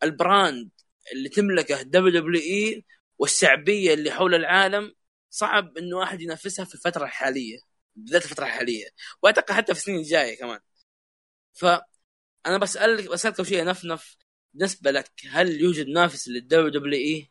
ال 0.02 0.14
brand 0.14 0.71
اللي 1.12 1.28
تملكه 1.28 1.82
WWE 1.83 2.85
والشعبية 3.18 3.94
اللي 3.94 4.10
حول 4.10 4.34
العالم 4.34 4.94
صعب 5.30 5.78
إنه 5.78 6.02
احد 6.02 6.20
ينافسها 6.20 6.64
في 6.64 6.75
الفترة 6.75 7.04
الحالية 7.04 7.58
بالذات 7.96 8.25
الفترة 8.25 8.44
الحالية. 8.44 8.86
واعتقد 9.22 9.52
حتى 9.54 9.75
في 9.75 9.80
السنين 9.80 9.98
الجاية 9.98 10.38
كمان. 10.38 10.60
فانا 11.54 12.58
بسألك 12.62 13.10
بسألك 13.10 13.42
شيء 13.42 13.64
نفنف 13.64 14.16
بالنسبة 14.54 14.90
لك 14.90 15.10
هل 15.30 15.60
يوجد 15.60 15.86
منافس 15.88 16.28
لل 16.28 16.68
WWE؟ 16.68 17.30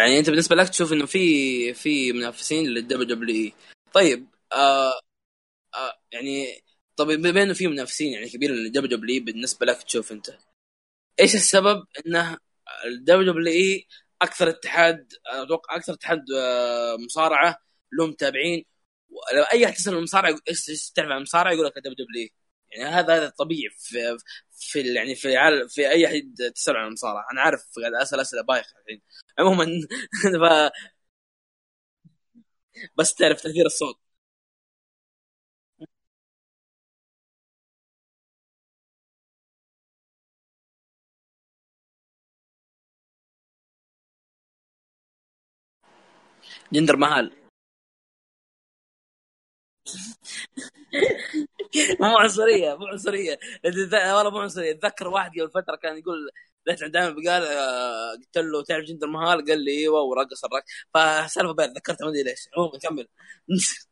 يعني 0.00 0.18
انت 0.18 0.30
بالنسبة 0.30 0.56
لك 0.56 0.68
تشوف 0.68 0.92
انه 0.92 1.06
في 1.06 1.74
في 1.74 2.12
منافسين 2.12 2.66
لل 2.66 3.06
WWE. 3.16 3.52
طيب 3.92 4.26
آه 4.52 4.92
آه 5.74 5.94
يعني 6.12 6.62
طب 6.96 7.06
بما 7.06 7.42
إنه 7.42 7.54
في 7.54 7.66
منافسين 7.66 8.12
يعني 8.12 8.28
كبير 8.28 8.50
لل 8.52 8.98
WWE 8.98 9.20
بالنسبة 9.20 9.66
لك 9.66 9.82
تشوف 9.82 10.12
انت 10.12 10.30
إيش 11.20 11.34
السبب 11.34 11.84
إنه 12.06 12.38
ال 12.86 13.32
WWE 13.32 13.86
أكثر 14.22 14.48
اتحاد 14.50 15.12
أتوقع 15.26 15.76
أكثر 15.76 15.92
اتحاد 15.92 16.24
آه، 16.38 16.96
مصارعة 16.96 17.56
له 17.92 18.06
متابعين؟ 18.06 18.64
أي 19.52 19.66
احد 19.66 19.74
تسأل 19.74 19.94
المصارع 19.94 20.36
إيش 20.48 20.90
تعرف 20.94 21.10
عن 21.10 21.16
المصارعة؟ 21.16 21.52
يقول 21.52 21.66
لك 21.66 21.76
ال 21.76 22.06
WWE. 22.06 22.32
يعني 22.72 22.90
هذا 22.90 23.16
هذا 23.16 23.28
طبيعي 23.38 23.70
في 23.78 24.16
في 24.52 24.94
يعني 24.94 25.14
في 25.14 25.36
عالم 25.36 25.68
في 25.68 25.90
أي 25.90 26.06
أحد 26.06 26.34
تسال 26.54 26.76
عن 26.76 26.86
المصارعة. 26.88 27.24
أنا 27.32 27.40
عارف 27.42 27.60
قاعد 27.82 27.94
أسأل 28.02 28.20
أسئلة 28.20 28.42
بايخة 28.42 28.74
الحين. 28.82 29.02
عموما 29.38 29.66
ف 30.42 30.70
بس 32.96 33.14
تعرف 33.14 33.40
تأثير 33.42 33.66
الصوت. 33.66 33.98
جندر 46.72 46.96
مهال. 46.96 47.30
مو 52.00 52.16
عنصرية 52.18 52.74
مو 52.76 52.86
عنصرية. 52.86 53.38
والله 53.64 54.30
مو 54.30 54.38
عنصرية. 54.38 54.70
اتذكر 54.72 55.08
واحد 55.08 55.30
قبل 55.40 55.50
فترة 55.50 55.76
كان 55.76 55.98
يقول 55.98 56.30
رحت 56.68 56.82
عند 56.82 56.96
عمي 56.96 57.28
قال 57.28 57.42
آه، 57.42 58.12
قلت 58.16 58.38
له 58.38 58.62
تعرف 58.64 58.84
جندر 58.84 59.06
مهال؟ 59.06 59.44
قال 59.46 59.64
لي 59.64 59.70
إيوه. 59.78 60.00
ورقص 60.02 60.44
الرقص. 60.44 60.64
فسالفة 60.94 61.52
بين 61.52 61.72
ذكرت 61.72 62.02
ما 62.02 62.08
أدري 62.08 62.22
ليش. 62.22 62.48
عموما 62.56 62.78
كمل. 62.78 63.08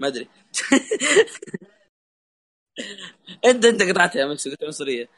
ما 0.00 0.08
أدري. 0.08 0.28
أنت 3.44 3.64
أنت 3.64 3.82
قطعتها 3.82 4.20
يا 4.20 4.26
مكسو 4.26 4.50
قلت 4.50 4.64
عنصرية. 4.64 5.08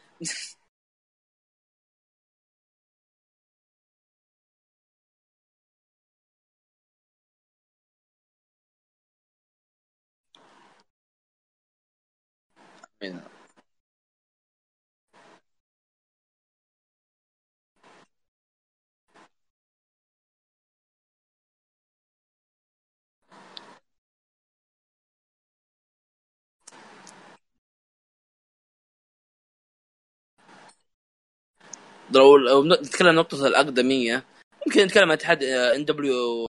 لو 32.14 32.37
لو 32.37 32.64
نتكلم 32.64 33.14
نقطة 33.14 33.47
الأقدمية 33.47 34.25
ممكن 34.66 34.80
نتكلم 34.85 35.04
عن 35.04 35.11
اتحاد 35.12 35.42
ان 35.42 35.85
دبليو 35.85 36.47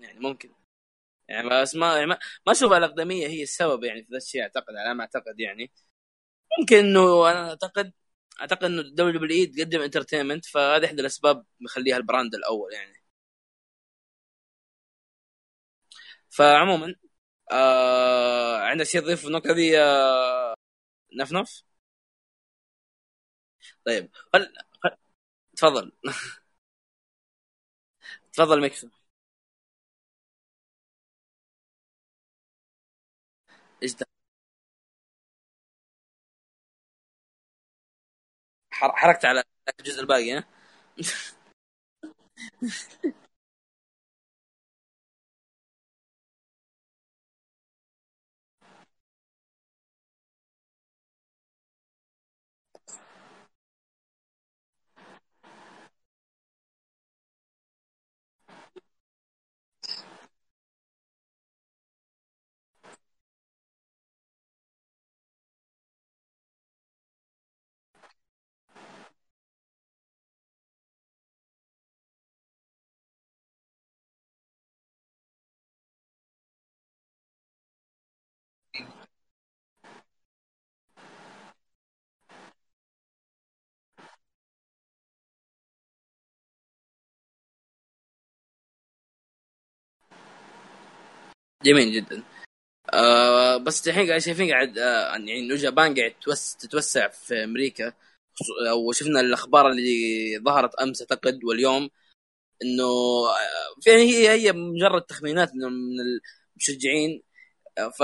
يعني 0.00 0.20
ممكن. 0.20 0.50
يعني 1.28 1.50
بس 1.62 1.76
ما 1.76 1.94
يعني 1.96 2.06
ما, 2.06 2.18
ما 2.46 2.52
أشوف 2.52 2.72
الأقدمية 2.72 3.28
هي 3.28 3.42
السبب 3.42 3.84
يعني 3.84 4.02
في 4.04 4.08
ذا 4.12 4.16
الشيء 4.18 4.42
أعتقد 4.42 4.76
على 4.76 4.94
ما 4.94 5.02
أعتقد 5.02 5.40
يعني. 5.40 5.72
ممكن 6.60 6.76
إنه 6.76 7.30
أنا 7.30 7.48
أعتقد 7.50 7.92
أعتقد 8.40 8.64
إنه 8.64 8.82
WWE 8.82 9.46
تقدم 9.46 9.80
entertainment 9.80 10.44
فهذه 10.46 10.84
إحدى 10.86 11.00
الأسباب 11.00 11.44
مخليها 11.60 11.96
ال 11.96 12.02
brand 12.02 12.34
الأول 12.34 12.72
يعني 12.72 12.92
فعموما 16.30 16.94
آه 17.52 18.58
عندك 18.62 18.84
شيء 18.86 19.00
تضيف 19.00 19.20
في 19.20 19.26
النقطة 19.26 19.52
دي 19.54 19.80
آه 19.80 20.54
نفنف؟ 21.16 21.62
طيب 23.86 24.10
خل... 24.32 24.52
خل... 24.84 24.90
تفضل 25.56 25.92
تفضل 28.32 28.60
ميكسو 28.60 28.88
إيش 33.82 33.94
ده؟ 33.94 34.06
حركت 38.78 39.24
على 39.24 39.44
الجزء 39.80 40.00
الباقي 40.00 40.32
ها؟ 40.32 40.44
جميل 91.68 91.92
جدا. 91.92 92.22
آه 92.94 93.56
بس 93.56 93.88
الحين 93.88 94.08
قاعد 94.08 94.20
شايفين 94.20 94.50
قاعد 94.50 94.78
آه 94.78 95.10
يعني 95.10 95.38
إنه 95.40 95.56
جابان 95.56 95.94
قاعد 95.94 96.12
توس 96.22 96.56
تتوسع 96.56 97.08
في 97.08 97.44
أمريكا. 97.44 97.92
وشفنا 98.88 99.20
الأخبار 99.20 99.70
اللي 99.70 100.38
ظهرت 100.44 100.74
أمس 100.74 101.02
أعتقد 101.02 101.44
واليوم 101.44 101.90
إنه 102.62 102.84
آه، 102.84 103.90
يعني 103.90 104.02
هي 104.02 104.30
هي 104.30 104.52
مجرد 104.52 105.02
تخمينات 105.02 105.54
من 105.54 105.64
المشجعين. 106.56 107.22
آه، 107.78 107.88
ف 107.90 108.00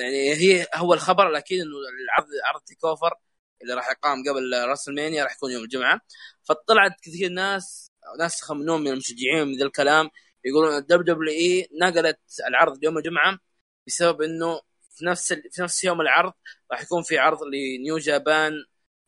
يعني 0.00 0.34
هي 0.34 0.66
هو 0.74 0.94
الخبر 0.94 1.28
الأكيد 1.30 1.60
إنه 1.60 1.72
العرض 2.04 2.28
عرض 2.46 2.62
تيك 2.62 2.78
أوفر 2.84 3.14
اللي 3.62 3.74
راح 3.74 3.90
يقام 3.90 4.22
قبل 4.28 4.68
راس 4.68 4.88
المانيا 4.88 5.24
راح 5.24 5.34
يكون 5.36 5.52
يوم 5.52 5.64
الجمعة. 5.64 6.00
فطلعت 6.44 6.92
كثير 7.02 7.30
ناس 7.30 7.92
ناس 8.20 8.42
يخمنون 8.42 8.80
من 8.80 8.88
المشجعين 8.88 9.48
من 9.48 9.58
ذا 9.58 9.64
الكلام 9.66 10.10
يقولون 10.44 10.76
ال 10.76 11.14
WWE 11.14 11.68
نقلت 11.82 12.20
العرض 12.48 12.78
ليوم 12.82 12.98
الجمعة 12.98 13.38
بسبب 13.86 14.22
إنه 14.22 14.60
في 14.90 15.04
نفس 15.04 15.32
ال... 15.32 15.42
في 15.52 15.62
نفس 15.62 15.84
يوم 15.84 16.00
العرض 16.00 16.32
راح 16.72 16.82
يكون 16.82 17.02
في 17.02 17.18
عرض 17.18 17.38
لنيو 17.42 17.98
جابان 17.98 18.52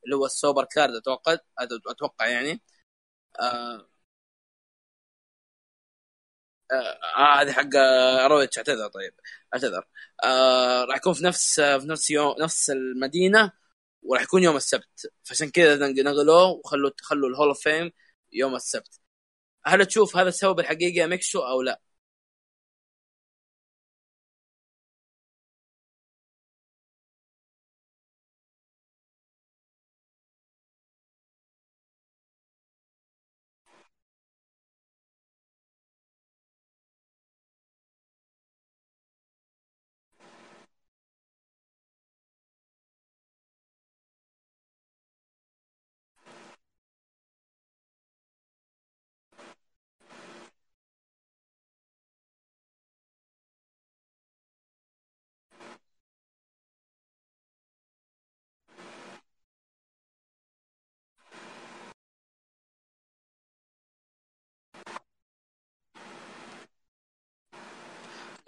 اللي 0.05 0.17
هو 0.17 0.27
ال 0.27 0.33
super 0.33 0.65
card 0.65 0.95
أتوقع 0.95 1.37
أتوقع 1.91 2.27
يعني. 2.29 2.63
آه 3.41 3.89
آه 6.73 7.41
هذه 7.43 7.53
حق 7.53 7.69
رويتش 8.31 8.59
اعتذر 8.59 8.89
طيب 8.89 9.15
اعتذر. 9.55 9.85
آه 10.25 10.85
راح 10.85 10.97
يكون 10.97 11.13
في 11.15 11.25
نفس 11.25 11.61
في 11.61 11.87
نفس 11.87 12.11
يوم 12.11 12.35
نفس 12.41 12.71
المدينة 12.71 13.53
وراح 14.03 14.23
يكون 14.23 14.43
يوم 14.43 14.57
السبت. 14.57 15.13
فعشان 15.25 15.51
كذا 15.51 15.89
نقلوه 15.89 16.45
وخلوا 16.51 16.91
خلوا 17.03 17.29
ال 17.31 17.34
Hall 17.34 17.49
of 17.49 17.61
Fame 17.63 17.93
يوم 18.33 18.55
السبت. 18.55 19.01
هل 19.67 19.87
تشوف 19.87 20.17
هذا 20.17 20.29
السبب 20.29 20.61
الحقيقي 20.61 20.97
يا 20.97 21.07
ميكسو 21.07 21.41
أو 21.41 21.63
لا؟ 21.63 21.81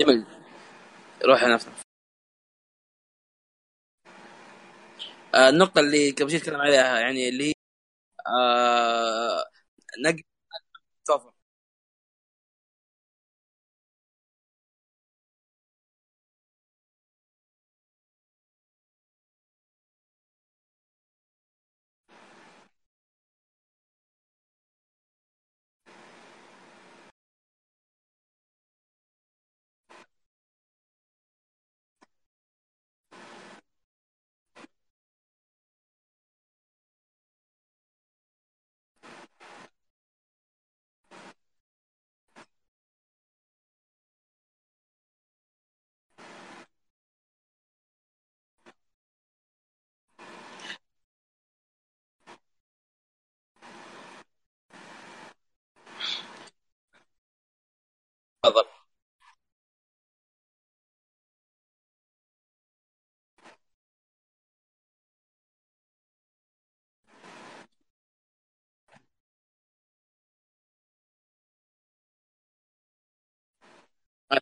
جميل 0.02 0.24
روح 1.26 1.44
نفس 1.44 1.68
آه 5.34 5.48
النقطة 5.48 5.80
اللي 5.80 6.10
قبل 6.10 6.30
شوي 6.30 6.38
تكلم 6.40 6.60
عليها 6.60 7.00
يعني 7.00 7.28
اللي 7.28 7.48
هي 7.48 7.52
آه 8.28 9.44
نقل 10.06 10.22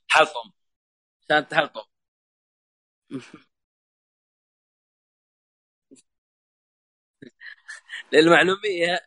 تحلطم 0.09 0.51
عشان 1.31 1.49
تحلطم 1.49 1.83
للمعلومية 8.13 9.01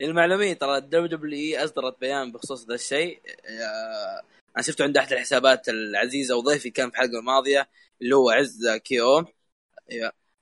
للمعلومية 0.00 0.52
ترى 0.54 0.76
ال 0.78 1.06
WWE 1.06 1.64
أصدرت 1.64 2.00
بيان 2.00 2.32
بخصوص 2.32 2.66
ذا 2.68 2.74
الشيء. 2.74 3.22
آه، 3.46 4.22
أنا 4.56 4.62
شفته 4.62 4.84
عند 4.84 4.96
أحد 4.96 5.12
الحسابات 5.12 5.68
العزيزة 5.68 6.36
وضيفي 6.36 6.70
كان 6.70 6.90
في 6.90 6.96
الحلقة 6.96 7.18
الماضية 7.18 7.68
اللي 8.02 8.16
هو 8.16 8.30
عز 8.30 8.68
كيو. 8.84 9.24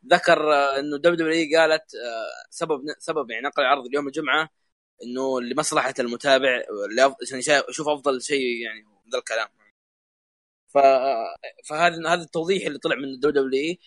ذكر 0.06 0.52
آه، 0.54 0.78
إنه 0.80 0.96
WW 0.98 1.58
قالت 1.60 1.94
آه، 1.94 2.48
سبب 2.50 2.80
سبب 2.98 3.30
يعني 3.30 3.46
نقل 3.46 3.62
العرض 3.62 3.86
اليوم 3.86 4.06
الجمعة 4.06 4.48
إنه 5.04 5.40
لمصلحة 5.40 5.94
المتابع 6.00 6.62
عشان 7.22 7.38
يشوف 7.70 7.88
أفضل 7.88 8.22
شيء 8.22 8.62
يعني 8.64 8.84
ذا 9.12 9.18
الكلام. 9.18 9.48
فهذا 11.68 12.08
هذا 12.08 12.22
التوضيح 12.22 12.66
اللي 12.66 12.78
طلع 12.78 12.96
من 12.96 13.04
ال 13.04 13.44
WWE. 13.44 13.80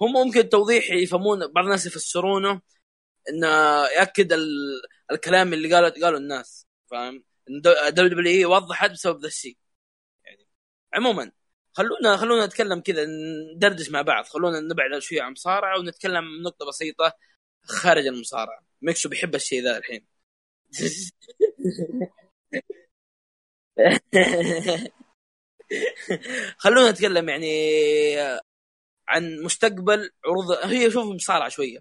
هم 0.00 0.12
ممكن 0.12 0.48
توضيح 0.48 0.90
يفهمون 0.90 1.52
بعض 1.52 1.64
الناس 1.64 1.86
يفسرونه 1.86 2.62
انه 3.30 3.48
يأكد 3.98 4.32
ال... 4.32 4.48
الكلام 5.12 5.52
اللي 5.54 5.74
قاله 5.74 5.90
قاله 5.90 6.18
الناس 6.18 6.66
فاهم؟ 6.90 7.24
WWE 7.90 8.44
وضحت 8.44 8.90
بسبب 8.90 9.20
ذا 9.20 9.26
الشيء. 9.28 9.58
يعني 10.24 10.48
عموما 10.94 11.32
خلونا 11.72 12.16
خلونا 12.16 12.46
نتكلم 12.46 12.80
كذا 12.80 13.06
ندردش 13.56 13.90
مع 13.90 14.02
بعض. 14.02 14.24
خلونا 14.26 14.60
نبعد 14.60 14.98
شوية 14.98 15.22
عن 15.22 15.28
المصارعه 15.28 15.78
ونتكلم 15.80 16.42
نقطة 16.42 16.66
بسيطة 16.68 17.12
خارج 17.64 18.06
المصارعة. 18.06 18.60
ميكسو 18.82 19.08
بيحب 19.08 19.34
الشيء 19.34 19.62
ذا 19.64 19.78
الحين. 19.78 20.06
خلونا 26.58 26.90
نتكلم 26.90 27.28
يعني 27.28 27.46
عن 29.08 29.40
مستقبل 29.44 30.10
عروض 30.26 30.50
هي 30.64 30.90
شوف 30.90 31.04
مصارعة 31.14 31.48
شوية. 31.48 31.78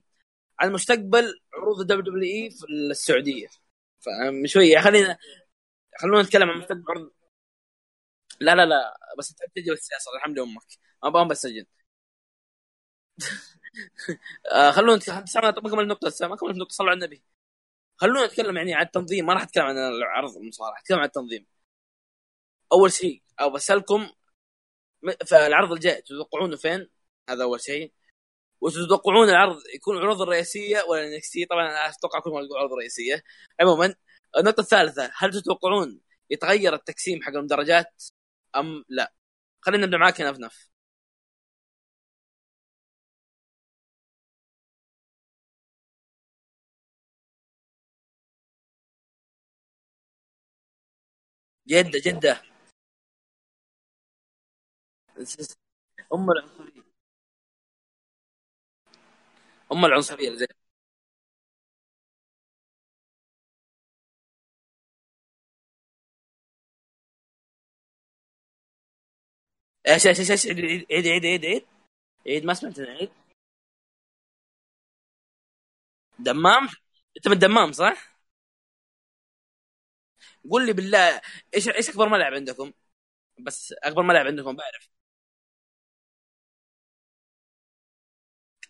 عن 0.59 0.73
مستقبل 0.73 1.39
عروض 1.55 1.79
الدبليو 1.81 2.03
دبليو 2.03 2.23
إي 2.45 2.51
في 2.51 2.65
السعودية. 2.91 3.47
فاهم 4.01 4.47
شوية 4.47 4.79
خلينا 4.81 5.17
خلونا 6.01 6.23
نتكلم 6.23 6.49
عن 6.49 6.59
مستقبل 6.59 6.83
عروض. 6.89 7.11
لا 8.39 8.55
لا 8.55 8.65
لا 8.65 8.97
بس 9.17 9.31
أنت 9.31 9.51
تجي 9.55 9.71
السياسة 9.71 10.11
الحمد 10.17 10.39
لله 10.39 10.47
أمك. 10.51 10.63
ما 11.03 11.09
أبغى 11.09 11.25
بسجن 11.29 11.65
آه 14.51 14.71
خلونا 14.71 14.95
نتكلم 14.95 15.15
ما 15.63 15.69
كمل 15.71 15.79
النقطه 15.83 16.27
ما 16.27 16.35
كمل 16.35 16.49
النقطه 16.51 16.73
صلوا 16.73 16.89
على 16.89 16.97
النبي. 16.97 17.23
خلونا 17.97 18.25
نتكلم 18.27 18.57
يعني 18.57 18.75
عن 18.75 18.85
التنظيم 18.85 19.25
ما 19.25 19.33
راح 19.33 19.43
أتكلم 19.43 19.65
عن 19.65 19.77
العرض 19.77 20.37
المصارعة 20.37 20.79
أتكلم 20.79 20.99
عن 20.99 21.05
التنظيم. 21.05 21.47
أول 22.73 22.91
شيء 22.91 23.21
أو 23.41 23.49
بسألكم 23.49 24.09
م- 25.03 25.11
فالعرض 25.27 25.71
الجاي 25.71 26.01
تتوقعونه 26.01 26.57
فين؟ 26.57 26.89
هذا 27.29 27.43
أول 27.43 27.61
شيء. 27.61 27.93
وتتوقعون 28.61 29.29
العرض 29.29 29.57
يكون 29.75 29.97
العروض 29.97 30.21
الرئيسية 30.21 30.81
ولا 30.89 31.07
NXT 31.15 31.45
طبعا 31.45 31.65
أنا 31.69 31.89
أتوقع 31.89 32.19
كل 32.19 32.29
ما 32.31 32.41
يقول 32.41 32.57
عروض 32.59 32.73
رئيسية. 32.73 33.23
عموما 33.61 33.95
النقطة 34.37 34.61
الثالثة 34.61 35.11
هل 35.17 35.31
تتوقعون 35.33 36.01
يتغير 36.29 36.73
التقسيم 36.75 37.23
حق 37.23 37.33
المدرجات؟ 37.33 38.03
أم 38.55 38.85
لا؟ 38.89 39.13
خلينا 39.61 39.85
نبدأ 39.85 39.97
معاك 39.97 40.19
يا 40.19 40.31
نفنف 40.31 40.69
جده 51.67 51.99
جده 52.05 52.41
أم 56.13 56.31
العنصرية. 56.31 56.83
أم 59.71 59.85
العنصرية 59.85 60.35
زي 60.35 60.47
إيش 69.87 70.07
إيش 70.07 70.31
إيش 70.31 70.45
عيد 70.47 70.59
عيد 70.91 71.07
عيد 71.07 71.25
عيد 71.25 71.45
عيد 71.45 71.65
عيد. 72.27 72.45
ما 72.45 72.53
سمعت 72.53 72.79
عيد. 72.79 73.11
دمام؟ 76.19 76.67
أنت 77.17 77.27
من 77.27 77.33
الدمام 77.33 77.71
صح؟ 77.71 78.15
قول 80.49 80.65
لي 80.65 80.73
بالله 80.73 81.21
إيش 81.55 81.69
إيش 81.69 81.89
أكبر 81.89 82.09
ملعب 82.09 82.33
عندكم؟ 82.33 82.73
بس 83.39 83.73
أكبر 83.73 84.03
ملعب 84.03 84.27
عندكم 84.27 84.55
بعرف. 84.55 84.89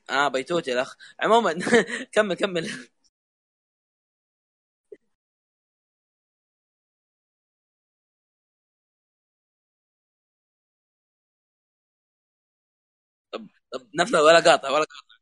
آه 0.09 0.27
بيتوتي 0.27 0.73
الأخ. 0.73 0.95
عموما 1.19 1.53
كمل 2.13 2.33
كمل. 2.35 2.69
طب 13.31 13.47
طب 13.73 13.87
نفذ 13.95 14.17
ولا 14.17 14.39
قاطع 14.39 14.69
ولا 14.69 14.83
قاطع. 14.85 15.15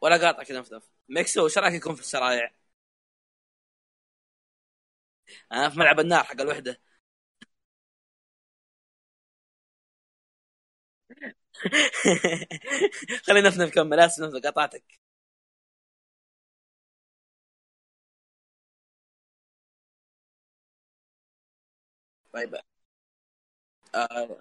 ولا 0.00 0.16
قاطع 0.16 0.42
كذا 0.42 0.60
نفذ 0.60 0.80
ميكسو 1.08 1.44
وش 1.44 1.58
رأيك 1.58 1.74
يكون 1.74 1.94
في 1.94 2.00
الشرايع؟ 2.00 2.50
أنا 5.52 5.68
في 5.68 5.78
ملعب 5.78 6.00
النار 6.00 6.24
حق 6.24 6.40
الوحدة. 6.40 6.80
خلينا 13.26 13.48
نفذ 13.48 13.62
نكمل 13.66 14.00
آسف 14.00 14.22
نفذ 14.22 14.40
قطعتك. 14.46 14.84
طيب. 22.32 22.54
آه. 23.94 24.36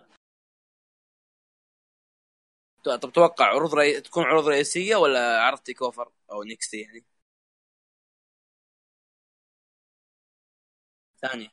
طب 2.84 3.12
توقع 3.12 3.46
عروض 3.46 3.76
رئي... 3.76 4.02
تكون 4.02 4.24
عروض 4.24 4.48
رئيسية 4.48 4.96
ولا 4.96 5.42
عرض 5.42 5.58
TakeOver 5.60 6.10
أو 6.32 6.44
NXT 6.44 6.78
يعني؟ 6.82 7.06
ثانية. 11.22 11.52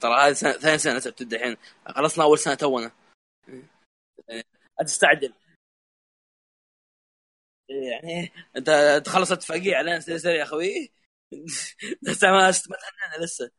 ترى 0.00 0.14
هذه 0.28 0.32
سنة... 0.32 0.52
ثاني 0.52 0.78
سنة 0.78 0.98
تبدا 0.98 1.36
الحين 1.36 1.56
خلصنا 1.86 2.24
أول 2.24 2.38
سنة 2.38 2.54
تونا. 2.54 2.90
لا 4.28 4.84
تستعجل 4.86 5.32
يعني 7.68 8.32
أنت 8.56 9.02
تخلص 9.06 9.32
اتفاقيه 9.32 9.76
علينا 9.76 10.00
سريع 10.00 10.18
سريع 10.18 10.36
يا 10.36 10.42
أخوي. 10.42 10.92
لسه 12.02 12.30
ما 12.32 12.50
تهنينا 12.52 13.24
لسه. 13.24 13.50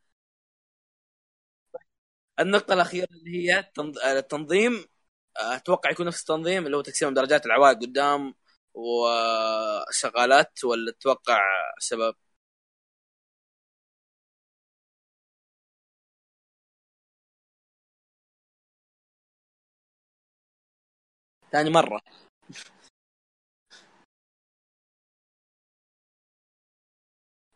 النقطة 2.39 2.73
الأخيرة 2.73 3.07
اللي 3.11 3.31
هي 3.51 3.59
التنظ- 3.63 4.05
التنظيم. 4.05 4.85
أتوقع 5.37 5.91
يكون 5.91 6.07
نفس 6.07 6.21
التنظيم 6.21 6.65
اللي 6.65 6.77
هو 6.77 6.81
تقسيم 6.81 7.13
درجات 7.13 7.45
العوائق 7.45 7.77
قدام 7.79 8.35
والشغالات 8.73 10.63
ولا 10.63 10.91
تتوقع 10.91 11.41
الشباب 11.77 12.15
ثاني 21.51 21.69
مرة. 21.69 22.01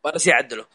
ولا 0.03 0.17
شيء 0.17 0.33
عدله 0.33 0.67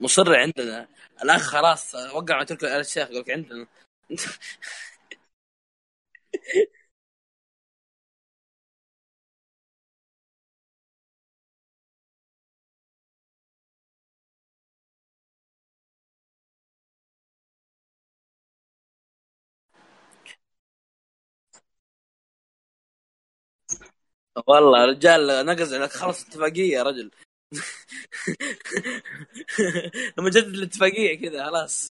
مصر 0.00 0.34
عندنا. 0.36 0.88
الأخ 1.22 1.42
خلاص 1.42 1.94
وقع 1.94 2.36
مع 2.36 2.42
تركي 2.44 2.66
آل 2.76 2.80
الشيخ 2.80 3.10
يقول 3.10 3.20
لك 3.20 3.30
عندنا. 3.30 3.66
والله 24.46 24.84
رجال 24.84 25.46
نقز 25.46 25.74
لك 25.74 25.90
خلص 25.92 26.24
اتفاقية 26.26 26.72
يا 26.72 26.82
رجل. 26.82 27.10
لما 30.18 30.30
جدد 30.30 30.54
الاتفاقية 30.54 31.20
كذا 31.20 31.46
خلاص. 31.46 31.88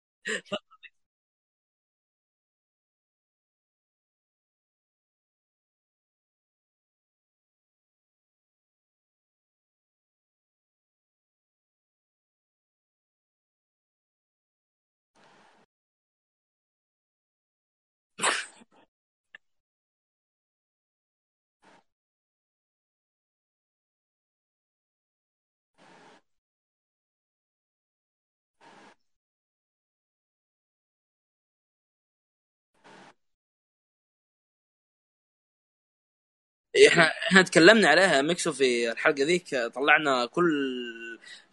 إحنا 36.88 37.04
إحنا 37.28 37.42
تكلمنا 37.42 37.88
عليها 37.90 38.22
ميكسو 38.22 38.54
في 38.54 38.92
الحلقة 38.92 39.24
ذيك 39.24 39.56
طلعنا 39.76 40.26
كل 40.26 40.50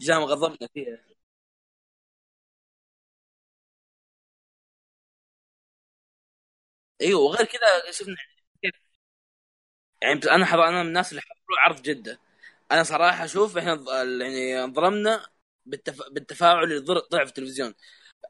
جام 0.00 0.22
غضبنا 0.22 0.68
فيها. 0.74 0.98
أيوه 7.00 7.20
وغير 7.20 7.46
كذا 7.46 7.90
شفنا 7.92 8.16
يعني 10.02 10.20
أنا 10.30 10.46
حضر 10.46 10.68
أنا 10.68 10.82
من 10.82 10.88
الناس 10.88 11.10
اللي 11.10 11.22
حضروا 11.22 11.58
عرض 11.60 11.82
جدة. 11.82 12.20
أنا 12.72 12.82
صراحة 12.82 13.24
أشوف 13.24 13.58
إحنا 13.58 13.84
يعني 14.20 14.64
انظلمنا 14.64 15.26
بالتف... 15.66 16.02
بالتفاعل 16.12 16.64
اللي 16.64 16.80
في 17.24 17.30
التلفزيون. 17.30 17.74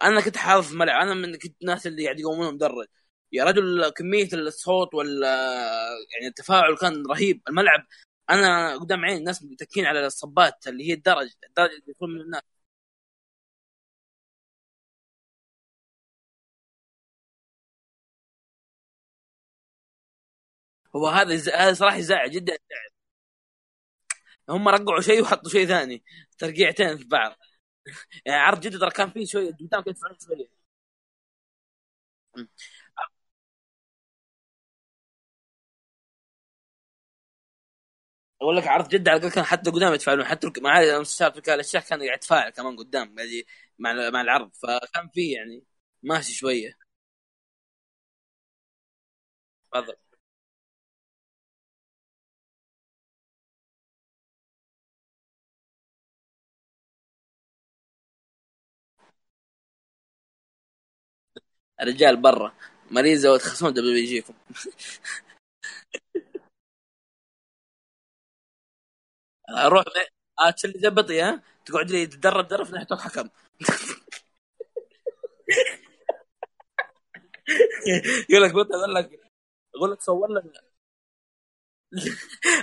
أنا 0.02 0.20
كنت 0.22 0.36
حاضر 0.38 0.62
في 0.62 0.72
الملعب 0.72 1.02
أنا 1.02 1.14
من 1.14 1.36
كنت 1.38 1.56
الناس 1.62 1.88
اللي 1.88 2.04
قاعد 2.04 2.20
يقومون 2.20 2.54
مدرج 2.54 2.86
يا 3.32 3.44
رجل 3.44 3.88
كمية 3.90 4.28
الصوت 4.32 4.94
ولا 4.94 5.28
يعني 6.14 6.26
التفاعل 6.28 6.76
كان 6.76 7.06
رهيب. 7.06 7.42
الملعب 7.48 7.86
أنا 8.30 8.76
قدام 8.78 9.04
عيني 9.04 9.18
الناس 9.18 9.42
متكين 9.42 9.86
على 9.86 10.06
الصبات 10.06 10.66
اللي 10.68 10.88
هي 10.88 10.92
الدرج 10.92 11.28
الدرج 11.48 11.70
اللي 11.70 11.84
يكون 11.88 12.10
من 12.14 12.20
الناس. 12.20 12.42
هو 20.96 21.06
هذا. 21.08 21.34
هذا 21.56 21.72
صراحة 21.74 21.96
يزعل 21.96 22.30
جدا 22.30 22.58
هم 24.48 24.68
رقعوا 24.68 25.00
شيء 25.00 25.22
وحطوا 25.22 25.50
شيء 25.50 25.66
ثاني 25.66 26.04
ترقيعتين 26.38 26.96
في 26.96 27.04
بعض. 27.04 27.36
يعني 28.26 28.40
عرض 28.40 28.60
جده 28.60 28.78
ترى 28.80 28.90
كان 28.90 29.10
فيه 29.10 29.26
شوية 29.26 29.52
قدام 29.60 29.82
كنت 29.84 29.98
شوية. 30.26 30.50
أقول 38.42 38.56
لك 38.56 38.66
عرض 38.66 38.88
جده 38.88 39.10
على 39.10 39.30
كان 39.30 39.44
حتى 39.44 39.70
قدام 39.70 39.94
يتفاعلون 39.94 40.24
حتى 40.26 40.52
مع 40.62 40.80
المستشار 40.82 41.32
في 41.32 41.54
الاشياء 41.54 41.82
كان 41.82 42.02
قاعد 42.02 42.16
يتفاعل 42.18 42.50
كمان 42.50 42.76
قدام 42.76 43.14
قاعد 43.16 43.28
ي- 43.28 43.46
مع 43.78 43.92
مع 44.10 44.20
العرض. 44.20 44.50
فكان 44.54 45.08
فيه 45.14 45.36
يعني 45.36 45.64
ماشي 46.02 46.32
شوية. 46.32 46.90
تفضل. 49.72 49.94
الرجال 61.82 62.16
برا 62.16 62.52
مريضه 62.90 63.32
وتخصمون 63.32 63.72
دبل 63.72 63.92
بيجيكم 63.94 64.34
روح 69.58 69.84
آه، 70.40 70.50
تشيل 70.50 70.72
زبطي 70.80 71.22
ها؟ 71.22 71.42
تقعد 71.66 71.90
لي 71.90 72.06
تدرب 72.06 72.48
درب 72.48 72.66
في 72.66 72.72
ناحيه 72.72 72.96
حكم 72.96 73.28
يقول 78.30 78.42
لك 78.44 78.54
بطل 78.54 78.74
يقول 78.74 78.94
لك 78.94 79.20
يقول 79.74 79.92
لك 79.92 80.00
صور 80.02 80.30
لنا 80.30 80.52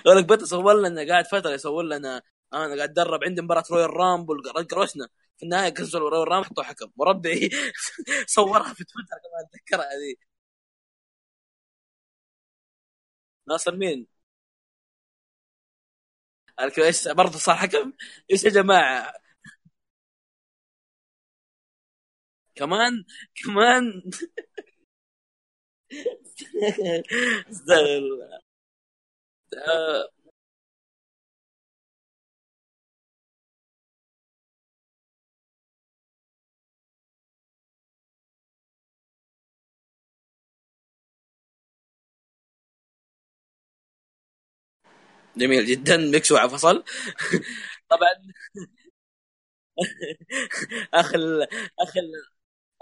يقول 0.05 0.17
لك 0.17 0.25
بطل 0.25 0.47
صور 0.47 0.81
لنا 0.81 1.07
قاعد 1.07 1.25
فترة 1.27 1.49
يصور 1.51 1.83
لنا. 1.83 2.21
أنا 2.53 2.65
قاعد 2.75 2.79
اتدرب 2.79 3.23
عندي 3.23 3.41
مباراة 3.41 3.63
رويال 3.71 3.89
رامبل 3.97 4.41
قروشنا. 4.71 5.07
في 5.37 5.43
النهاية 5.43 5.69
كسروا 5.69 6.09
رويال 6.09 6.27
رامبل 6.27 6.45
حطوا 6.47 6.63
حكم. 6.63 6.91
مربعي 6.97 7.49
صورها 8.27 8.73
في 8.73 8.83
تويتر 8.83 9.17
كمان 9.23 9.45
اتذكرها 9.45 9.85
هذه. 9.85 10.15
ناصر 13.47 13.75
مين؟ 13.75 14.07
إيش 16.85 17.07
برضه 17.07 17.37
صار 17.39 17.55
حكم؟ 17.55 17.93
إيش 18.31 18.43
يا 18.43 18.49
جماعة؟ 18.49 19.13
كمان 22.55 23.03
كمان 23.43 24.01
استغفر 27.49 27.97
الله. 27.97 28.39
جميل 45.37 45.65
جدا. 45.65 45.97
ميكس 45.97 46.33
فصل 46.33 46.83
طبعا. 47.89 48.13
آخر 50.93 51.19
آخر 51.79 52.01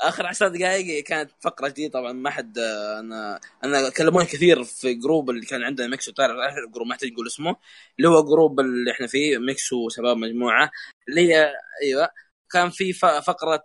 آخر 0.02 0.28
عشر 0.28 0.48
دقائق 0.50 1.04
كانت 1.04 1.32
فقرة 1.42 1.70
جديدة. 1.70 1.94
طبعا 1.94 2.12
ما 2.14 2.30
حد 2.30 2.60
أنا 3.00 3.40
أنا 3.64 3.90
كلموني 3.90 4.26
كثير 4.28 4.64
في 4.64 4.94
group 4.96 5.30
اللي 5.30 5.46
كان 5.46 5.64
عندنا 5.64 5.88
ميكس 5.88 6.10
وتعرف 6.10 6.38
ال 6.68 6.71
group 6.71 6.88
ما 6.88 6.94
يحتاج 6.96 7.12
نقول 7.12 7.28
اسمه. 7.28 7.56
اللي 8.00 8.10
هو 8.10 8.24
group 8.26 8.60
اللي 8.60 8.92
إحنا 8.92 9.08
فيه 9.08 9.38
ميكس 9.38 9.74
وشباب 9.74 10.18
مجموعة. 10.18 10.72
اللي 11.10 11.22
هي 11.34 11.54
أيوه 11.84 12.10
كان 12.52 12.70
في 12.70 12.94
فقرة 12.94 13.22
فقرة 13.22 13.64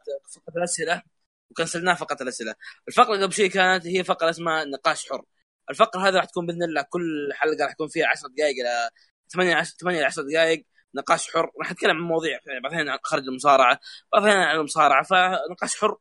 الأسئلة 0.58 1.02
وكنسلناها 1.50 1.94
فقرة 1.94 2.22
الأسئلة. 2.22 2.54
الفقرة 2.88 3.22
قبل 3.22 3.32
شيء 3.34 3.50
كانت 3.50 3.86
هي 3.86 4.04
فقرة 4.04 4.30
اسمها 4.30 4.64
نقاش 4.64 5.10
حر. 5.10 5.24
الفقرة 5.70 6.08
هذه 6.08 6.14
راح 6.14 6.24
تكون 6.24 6.46
بإذن 6.46 6.62
الله 6.62 6.82
كل 6.82 7.30
حلقة 7.34 7.64
راح 7.64 7.72
يكون 7.72 7.88
فيها 7.88 8.06
10 8.06 8.28
دقائق 8.28 8.56
إلى 8.60 8.90
8 9.32 9.54
10 9.56 9.76
8 9.80 9.98
إلى 9.98 10.06
10 10.06 10.22
دقائق 10.22 10.66
نقاش 10.94 11.30
حر. 11.30 11.50
راح 11.60 11.72
نتكلم 11.72 11.90
عن 11.96 12.02
مواضيع 12.02 12.38
الأحيان 12.46 12.88
عن 12.88 12.98
خارج 13.04 13.22
المصارعة 13.28 13.80
الأحيان 14.14 14.36
عن 14.36 14.56
المصارعة. 14.56 15.02
فنقاش 15.04 15.76
حر 15.80 15.96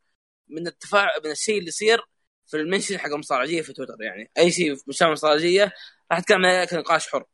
من 0.48 0.68
التفاعل 0.68 1.22
من 1.26 1.32
الشيء 1.32 1.58
اللي 1.60 1.68
يصير 1.68 2.02
في 2.48 2.58
المنشن 2.58 2.98
حق 3.00 3.10
المصارعجية 3.10 3.62
في 3.62 3.74
تويتر. 3.74 3.96
يعني 4.02 4.32
أي 4.38 4.52
شيء 4.52 4.76
في 4.76 4.84
مشان 4.88 5.08
المصارعجية 5.08 5.74
راح 6.12 6.20
نتكلم 6.20 6.46
عليه 6.46 6.66
كنقاش 6.66 7.08
حر. 7.10 7.26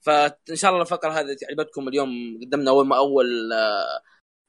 فإن 0.00 0.56
شاء 0.56 0.70
الله 0.70 0.82
الفقرة 0.82 1.10
هذه 1.12 1.36
عجبتكم 1.50 1.88
اليوم 1.88 2.10
قدمنا 2.42 2.70
أول 2.70 2.86
ما 2.86 2.96
أول 2.96 3.26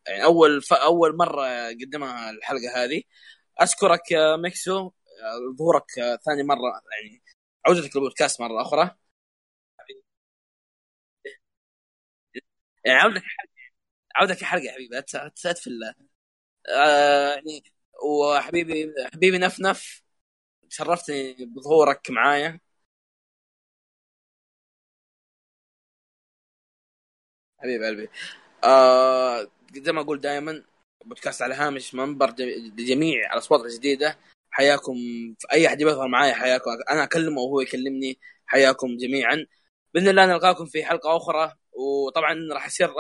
يعني 0.07 0.23
أول. 0.23 0.61
أول 0.71 1.17
مرة 1.17 1.67
قدمها 1.69 2.29
الحلقة 2.29 2.83
هذه. 2.83 3.03
أشكرك 3.59 4.11
يا 4.11 4.35
ميكسو. 4.35 4.91
ظهورك 5.57 5.85
ثاني 6.25 6.43
مرة 6.43 6.81
يعني 7.01 7.21
عودتك 7.67 7.95
للبودكاست 7.95 8.41
مرة 8.41 8.61
أخرى. 8.61 8.91
يعني 12.85 12.99
عودك 12.99 13.23
عودك 14.15 14.43
حلقة 14.43 14.71
حبيبي 14.73 14.97
في 15.59 15.67
الله 15.67 15.95
آه 16.69 17.29
يعني 17.35 17.63
وحبيبي 18.05 18.93
حبيبي 19.13 19.39
نف 19.39 19.61
نف 19.61 20.03
شرفتني 20.69 21.35
بظهورك 21.45 22.11
معايا. 22.11 22.59
حبيب 27.59 27.83
قلبي. 27.83 28.09
آه 28.63 29.47
زي 29.75 29.91
ما 29.91 30.01
أقول 30.01 30.21
دائما 30.21 30.63
بودكاست 31.05 31.41
على 31.41 31.55
هامش 31.55 31.95
منبر 31.95 32.35
لجميع 32.79 33.33
الأصوات 33.33 33.61
الجديدة. 33.61 34.17
حياكم 34.51 34.95
في 35.39 35.47
أي 35.53 35.67
أحد 35.67 35.81
يظهر 35.81 36.07
معايا 36.07 36.33
حياكم. 36.33 36.71
أنا 36.91 37.03
أكلمه 37.03 37.41
وهو 37.41 37.61
يكلمني. 37.61 38.19
حياكم 38.45 38.97
جميعا. 38.97 39.45
بإذن 39.93 40.07
الله 40.07 40.25
نلقاكم 40.25 40.65
في 40.65 40.85
حلقة 40.85 41.17
أخرى. 41.17 41.53
وطبعا 41.73 42.35
راح 42.53 42.67
يصير 42.67 42.93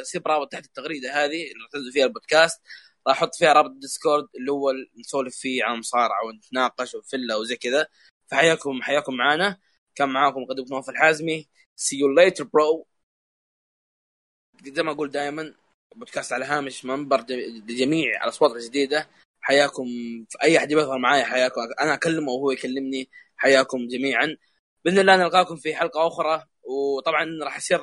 يصير 0.00 0.22
رابط 0.26 0.52
تحت 0.52 0.64
التغريدة 0.64 1.24
هذه 1.24 1.42
اللي 1.52 1.68
تنزل 1.72 1.92
فيها 1.92 2.04
البودكاست. 2.04 2.62
راح 3.08 3.16
أحط 3.16 3.34
فيها 3.34 3.52
رابط 3.52 3.70
الديسكورد 3.70 4.28
اللي 4.36 4.52
هو 4.52 4.72
نسولف 4.98 5.36
فيه 5.36 5.64
عن 5.64 5.78
مصارعة 5.78 6.26
ونتناقش 6.26 6.94
وفله 6.94 7.38
وزي 7.38 7.56
كذا. 7.56 7.86
فحياكم 8.26 8.82
حياكم 8.82 9.16
معنا 9.16 9.58
كان 9.94 10.08
معاكم 10.08 10.44
قد 10.44 10.70
نوف 10.70 10.90
الحازمي. 10.90 11.48
See 11.80 11.96
you 11.96 12.08
later 12.18 12.44
bro. 12.44 12.84
زي 14.64 14.82
ما 14.82 14.92
أقول 14.92 15.10
دائما 15.10 15.54
بودكاست 15.96 16.32
على 16.32 16.44
هامش 16.44 16.84
منبر 16.84 17.20
لجميع 17.68 18.24
الأصوات 18.24 18.50
الجديدة. 18.52 19.08
حياكم 19.46 19.84
في 20.28 20.38
أي 20.42 20.58
أحد 20.58 20.72
يظهر 20.72 20.98
معايا 20.98 21.24
حياكم. 21.24 21.60
أنا 21.80 21.94
أكلمه 21.94 22.32
وهو 22.32 22.50
يكلمني 22.50 23.10
حياكم 23.36 23.88
جميعا. 23.88 24.36
بإذن 24.84 24.98
الله 24.98 25.16
نلقاكم 25.16 25.56
في 25.56 25.74
حلقة 25.74 26.06
أخرى 26.06 26.44
وطبعا 26.62 27.26
راح 27.44 27.56
يصير 27.56 27.80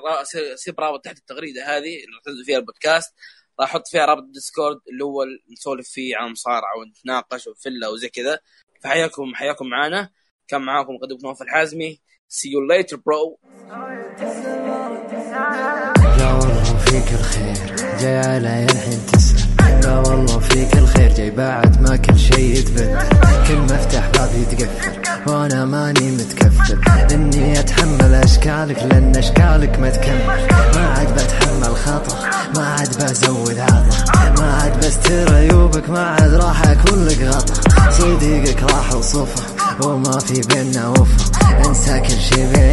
يصير 0.53 0.75
رابط 0.79 1.05
تحت 1.05 1.17
التغريدة 1.17 1.65
هذه 1.65 1.77
اللي 1.77 2.17
راح 2.27 2.45
فيها 2.45 2.57
البودكاست. 2.57 3.13
راح 3.59 3.69
أحط 3.69 3.87
فيها 3.87 4.05
رابط 4.05 4.23
ديسكورد 4.23 4.79
اللي 4.91 5.03
هو 5.03 5.25
نسولف 5.51 5.89
فيه 5.89 6.17
عن 6.17 6.31
مصارعة 6.31 6.77
ونتناقش 6.79 7.47
وفله 7.47 7.91
وزي 7.91 8.09
كذا. 8.09 8.39
فحياكم 8.83 9.35
حياكم 9.35 9.67
معنا 9.67 10.09
كان 10.47 10.61
معاكم 10.61 10.93
مقدمكم 10.93 11.27
نوف 11.27 11.41
الحازمي. 11.41 12.01
You 12.33 12.61
later 12.71 12.97
bro. 12.97 13.37
لا 16.17 16.33
والله 16.33 16.77
فيك 16.77 17.19
الخير. 17.19 17.75
جاي 18.01 18.37
الحين 18.37 19.05
تسأل. 19.11 19.32
لا 19.83 19.99
والله 19.99 20.39
فيك 20.39 20.77
الخير 20.77 21.13
جاي 21.13 21.31
بعد 21.31 21.81
ما 21.81 21.95
كل 21.95 22.19
شيء 22.19 22.57
يتبدل 22.57 22.97
كل 23.47 23.57
مفتاح 23.57 24.09
باب 24.13 24.29
يتقفل 24.41 24.91
وأنا 25.27 25.65
ماني 25.65 26.11
متكفل. 26.11 26.79
إني 27.11 27.59
أتحمل 27.59 28.13
أشكالك 28.13 28.77
لأن 28.83 29.15
أشكالك 29.15 29.79
ما 29.79 29.89
تكمل. 29.89 30.47
ما 30.75 30.93
عاد 30.97 31.13
بتحمل 31.13 31.75
خطر 31.75 32.15
ما 32.55 32.67
عاد 32.67 33.03
بزود 33.03 33.59
عطر. 33.59 34.41
ما 34.41 34.53
عاد 34.53 34.85
بستر 34.85 35.35
عيوبك 35.35 35.89
ما 35.89 36.03
عاد 36.03 36.33
راح 36.33 36.67
أكون 36.67 37.05
لك 37.05 37.21
غطا 37.21 37.53
صديقك 37.91 38.63
راح 38.63 38.93
وصفه 38.93 39.43
وما 39.81 40.19
في 40.19 40.41
بينا 40.41 40.87
وفا 40.87 41.67
انسى 41.67 41.99
كل 41.99 42.21
شي 42.21 42.35
بينا 42.35 42.63